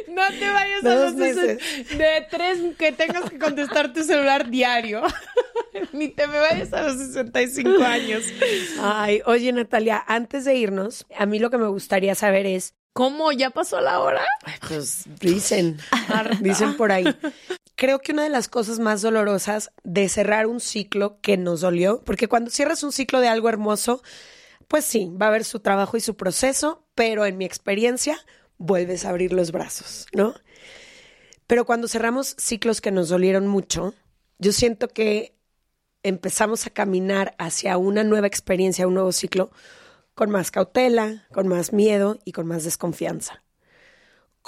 [0.08, 1.58] No te vayas a los meses.
[1.96, 5.02] de tres que tengas que contestar tu celular diario.
[5.92, 8.24] Ni te me vayas a los 65 años.
[8.80, 13.30] Ay, oye Natalia, antes de irnos, a mí lo que me gustaría saber es, ¿Cómo?
[13.30, 14.26] ¿Ya pasó la hora?
[14.66, 15.78] pues dicen,
[16.40, 17.04] dicen por ahí.
[17.78, 22.02] Creo que una de las cosas más dolorosas de cerrar un ciclo que nos dolió,
[22.04, 24.02] porque cuando cierras un ciclo de algo hermoso,
[24.66, 28.18] pues sí, va a haber su trabajo y su proceso, pero en mi experiencia
[28.56, 30.34] vuelves a abrir los brazos, ¿no?
[31.46, 33.94] Pero cuando cerramos ciclos que nos dolieron mucho,
[34.40, 35.38] yo siento que
[36.02, 39.52] empezamos a caminar hacia una nueva experiencia, un nuevo ciclo,
[40.16, 43.44] con más cautela, con más miedo y con más desconfianza.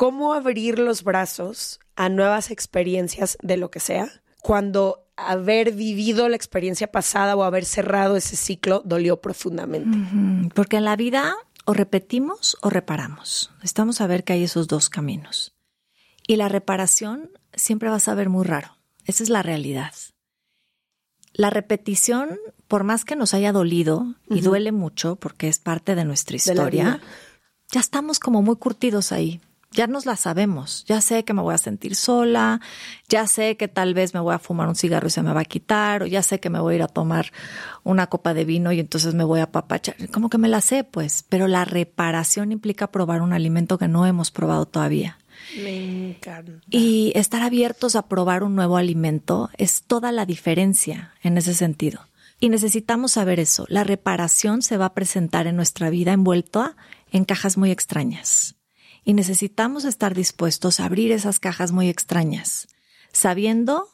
[0.00, 6.36] ¿Cómo abrir los brazos a nuevas experiencias de lo que sea cuando haber vivido la
[6.36, 9.98] experiencia pasada o haber cerrado ese ciclo dolió profundamente?
[10.54, 11.36] Porque en la vida
[11.66, 13.52] o repetimos o reparamos.
[13.62, 15.54] Estamos a ver que hay esos dos caminos.
[16.26, 18.78] Y la reparación siempre va a saber muy raro.
[19.04, 19.92] Esa es la realidad.
[21.34, 22.38] La repetición,
[22.68, 27.02] por más que nos haya dolido, y duele mucho porque es parte de nuestra historia,
[27.70, 29.42] ya estamos como muy curtidos ahí.
[29.72, 30.84] Ya nos la sabemos.
[30.86, 32.60] Ya sé que me voy a sentir sola.
[33.08, 35.42] Ya sé que tal vez me voy a fumar un cigarro y se me va
[35.42, 36.02] a quitar.
[36.02, 37.32] O ya sé que me voy a ir a tomar
[37.84, 39.94] una copa de vino y entonces me voy a papachar.
[40.10, 41.24] Como que me la sé, pues.
[41.28, 45.18] Pero la reparación implica probar un alimento que no hemos probado todavía.
[45.62, 46.52] Me encanta.
[46.68, 52.08] Y estar abiertos a probar un nuevo alimento es toda la diferencia en ese sentido.
[52.40, 53.66] Y necesitamos saber eso.
[53.68, 56.74] La reparación se va a presentar en nuestra vida envuelta
[57.12, 58.56] en cajas muy extrañas.
[59.04, 62.68] Y necesitamos estar dispuestos a abrir esas cajas muy extrañas,
[63.12, 63.88] sabiendo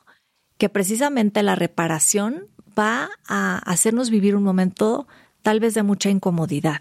[0.59, 2.49] que precisamente la reparación
[2.79, 5.07] va a hacernos vivir un momento
[5.43, 6.81] tal vez de mucha incomodidad,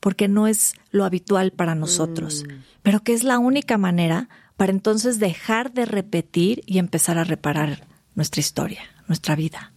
[0.00, 2.44] porque no es lo habitual para nosotros,
[2.82, 7.86] pero que es la única manera para entonces dejar de repetir y empezar a reparar
[8.14, 9.72] nuestra historia, nuestra vida.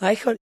[0.00, 0.38] Ay, jol-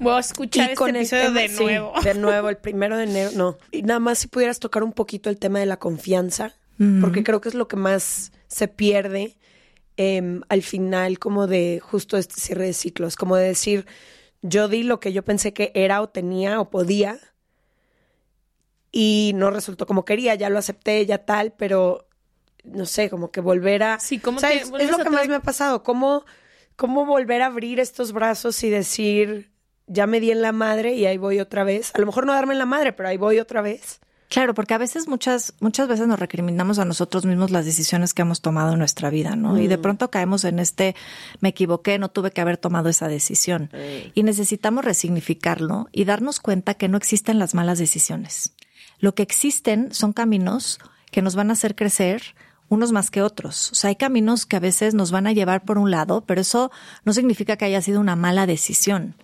[0.00, 1.92] Voy a escuchar Y este episodio de sí, nuevo.
[2.02, 3.56] de nuevo, el primero de enero, no.
[3.70, 6.54] Y nada más si pudieras tocar un poquito el tema de la confianza,
[7.00, 9.36] porque creo que es lo que más se pierde
[9.96, 13.84] em, al final, como de justo este cierre de ciclos, como de decir,
[14.42, 17.18] yo di lo que yo pensé que era o tenía o podía
[18.92, 22.06] y no resultó como quería, ya lo acepté, ya tal, pero
[22.64, 23.98] no sé, como que volver a...
[24.00, 26.24] Sí, ¿cómo O sea, te es, es lo que más me ha pasado, cómo,
[26.78, 29.50] ¿Cómo volver a abrir estos brazos y decir,
[29.88, 31.90] ya me di en la madre y ahí voy otra vez?
[31.92, 33.98] A lo mejor no darme en la madre, pero ahí voy otra vez.
[34.28, 38.22] Claro, porque a veces muchas muchas veces nos recriminamos a nosotros mismos las decisiones que
[38.22, 39.58] hemos tomado en nuestra vida, ¿no?
[39.58, 40.94] Y de pronto caemos en este
[41.40, 43.70] me equivoqué, no tuve que haber tomado esa decisión.
[44.14, 48.54] Y necesitamos resignificarlo y darnos cuenta que no existen las malas decisiones.
[49.00, 50.78] Lo que existen son caminos
[51.10, 52.22] que nos van a hacer crecer
[52.68, 53.72] unos más que otros.
[53.72, 56.40] O sea, hay caminos que a veces nos van a llevar por un lado, pero
[56.40, 56.70] eso
[57.04, 59.14] no significa que haya sido una mala decisión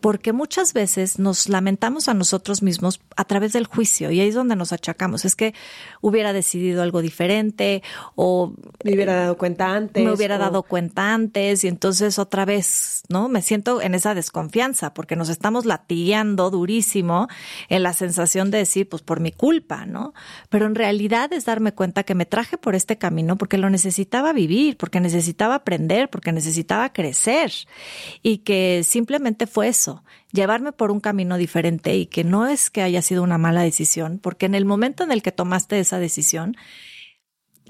[0.00, 4.34] porque muchas veces nos lamentamos a nosotros mismos a través del juicio y ahí es
[4.34, 5.24] donde nos achacamos.
[5.24, 5.54] Es que
[6.00, 7.82] hubiera decidido algo diferente
[8.14, 8.52] o
[8.84, 10.04] me hubiera dado cuenta antes.
[10.04, 13.28] Me hubiera dado cuenta antes y entonces otra vez, ¿no?
[13.28, 17.28] Me siento en esa desconfianza porque nos estamos latillando durísimo
[17.68, 20.14] en la sensación de decir, pues por mi culpa, ¿no?
[20.48, 24.32] Pero en realidad es darme cuenta que me traje por este camino porque lo necesitaba
[24.32, 27.52] vivir, porque necesitaba aprender, porque necesitaba crecer
[28.22, 32.82] y que simplemente fue eso, llevarme por un camino diferente y que no es que
[32.82, 36.56] haya sido una mala decisión, porque en el momento en el que tomaste esa decisión,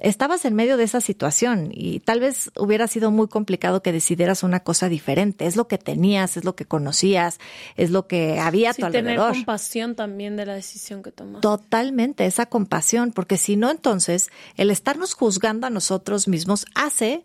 [0.01, 4.43] estabas en medio de esa situación y tal vez hubiera sido muy complicado que decidieras
[4.43, 5.47] una cosa diferente.
[5.47, 7.39] Es lo que tenías, es lo que conocías,
[7.77, 9.33] es lo que había a tu alrededor.
[9.33, 11.41] Tener compasión también de la decisión que tomaste.
[11.41, 17.25] Totalmente, esa compasión, porque si no, entonces el estarnos juzgando a nosotros mismos hace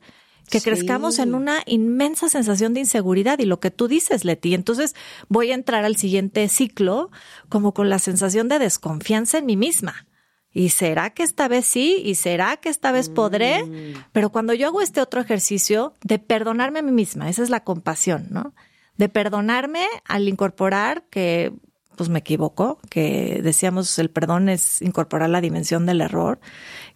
[0.49, 4.53] que crezcamos en una inmensa sensación de inseguridad y lo que tú dices, Leti.
[4.53, 4.95] Entonces
[5.27, 7.09] voy a entrar al siguiente ciclo
[7.49, 10.07] como con la sensación de desconfianza en mí misma.
[10.51, 12.01] ¿Y será que esta vez sí?
[12.05, 13.63] ¿Y será que esta vez podré?
[13.63, 14.03] Mm.
[14.11, 17.63] Pero cuando yo hago este otro ejercicio de perdonarme a mí misma, esa es la
[17.63, 18.53] compasión, ¿no?
[18.95, 21.51] De perdonarme al incorporar que
[21.95, 26.39] pues me equivoco, que decíamos el perdón es incorporar la dimensión del error,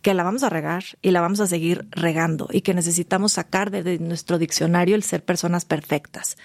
[0.08, 3.72] que la vamos a regar y la vamos a seguir regando y que necesitamos sacar
[3.72, 6.38] de nuestro diccionario el ser personas perfectas.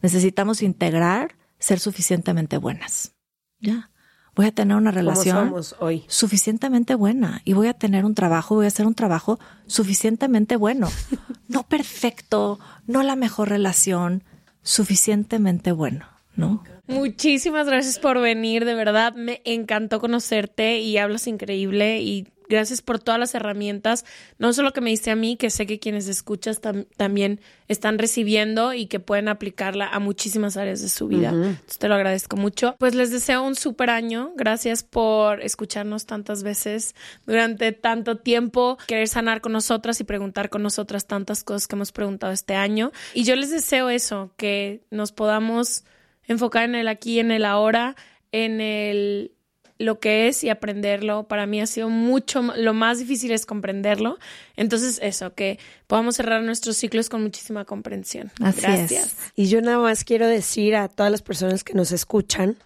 [0.00, 3.12] Necesitamos integrar ser suficientemente buenas.
[3.58, 3.90] Ya.
[4.34, 6.06] Voy a tener una relación hoy?
[6.08, 10.88] suficientemente buena y voy a tener un trabajo, voy a hacer un trabajo suficientemente bueno.
[11.48, 14.24] no perfecto, no la mejor relación,
[14.62, 16.06] suficientemente bueno,
[16.36, 16.64] ¿no?
[16.86, 22.98] Muchísimas gracias por venir, de verdad me encantó conocerte y hablas increíble y gracias por
[22.98, 24.04] todas las herramientas,
[24.38, 26.60] no solo que me diste a mí, que sé que quienes escuchas
[26.96, 31.30] también están recibiendo y que pueden aplicarla a muchísimas áreas de su vida.
[31.30, 32.74] Entonces te lo agradezco mucho.
[32.78, 34.32] Pues les deseo un súper año.
[34.36, 36.94] Gracias por escucharnos tantas veces
[37.24, 41.92] durante tanto tiempo, querer sanar con nosotras y preguntar con nosotras tantas cosas que hemos
[41.92, 42.90] preguntado este año.
[43.14, 45.84] Y yo les deseo eso, que nos podamos
[46.24, 47.94] enfocar en el aquí, en el ahora,
[48.32, 49.32] en el
[49.80, 51.24] lo que es y aprenderlo.
[51.26, 54.18] Para mí ha sido mucho, lo más difícil es comprenderlo.
[54.56, 58.30] Entonces, eso, que podamos cerrar nuestros ciclos con muchísima comprensión.
[58.38, 59.16] Gracias.
[59.34, 62.56] Y yo nada más quiero decir a todas las personas que nos escuchan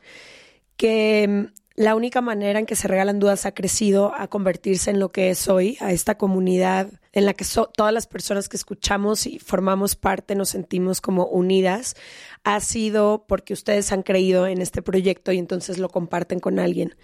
[0.77, 5.01] que mm, la única manera en que se regalan dudas ha crecido a convertirse en
[5.01, 7.45] lo que es hoy, a esta comunidad en la que
[7.77, 11.97] todas las personas que escuchamos y formamos parte nos sentimos como unidas,
[12.45, 16.95] ha sido porque ustedes han creído en este proyecto y entonces lo comparten con alguien.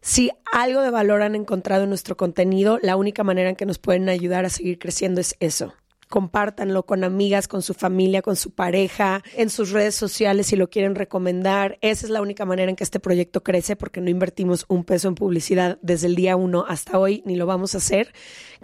[0.00, 3.78] Si algo de valor han encontrado en nuestro contenido, la única manera en que nos
[3.78, 5.74] pueden ayudar a seguir creciendo es eso,
[6.10, 10.68] compártanlo con amigas, con su familia, con su pareja, en sus redes sociales si lo
[10.68, 11.78] quieren recomendar.
[11.80, 15.06] Esa es la única manera en que este proyecto crece porque no invertimos un peso
[15.06, 18.12] en publicidad desde el día uno hasta hoy, ni lo vamos a hacer.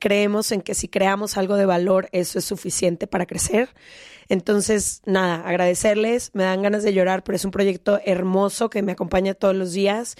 [0.00, 3.68] Creemos en que si creamos algo de valor, eso es suficiente para crecer.
[4.28, 8.90] Entonces, nada, agradecerles, me dan ganas de llorar, pero es un proyecto hermoso que me
[8.90, 10.16] acompaña todos los días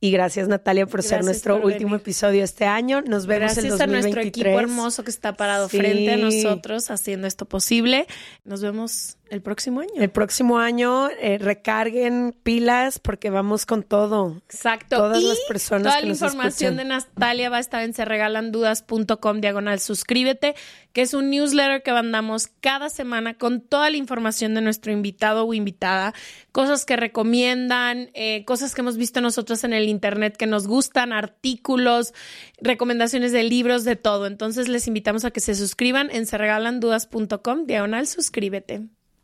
[0.00, 3.02] y gracias Natalia por ser nuestro último episodio este año.
[3.02, 3.70] Nos vemos en 2023.
[3.70, 8.06] Gracias a nuestro equipo hermoso que está parado frente a nosotros haciendo esto posible.
[8.44, 9.90] Nos vemos el próximo año.
[9.96, 14.42] El próximo año eh, recarguen pilas porque vamos con todo.
[14.48, 14.96] Exacto.
[14.96, 20.54] Todas las personas toda la información de Natalia va a estar en serregalandudas.com diagonal suscríbete,
[20.92, 25.46] que es un newsletter que mandamos cada semana con toda la información de nuestro invitado
[25.46, 26.12] o invitada,
[26.52, 31.12] cosas que recomiendan, eh, cosas que hemos visto nosotros en el internet que nos gustan,
[31.12, 32.12] artículos,
[32.60, 34.26] recomendaciones de libros, de todo.
[34.26, 38.88] Entonces les invitamos a que se suscriban en serregalandudas.com diagonal suscríbete.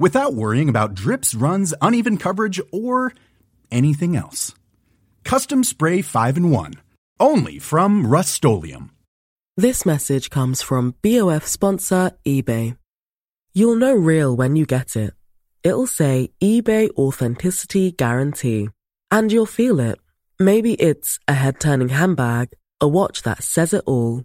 [0.00, 3.12] without worrying about drips, runs, uneven coverage, or
[3.70, 4.54] anything else.
[5.22, 6.74] Custom Spray 5 in 1.
[7.20, 8.42] Only from Rust
[9.56, 12.76] This message comes from BOF sponsor eBay.
[13.52, 15.12] You'll know real when you get it.
[15.62, 18.70] It'll say eBay Authenticity Guarantee.
[19.10, 19.98] And you'll feel it.
[20.38, 24.24] Maybe it's a head turning handbag, a watch that says it all,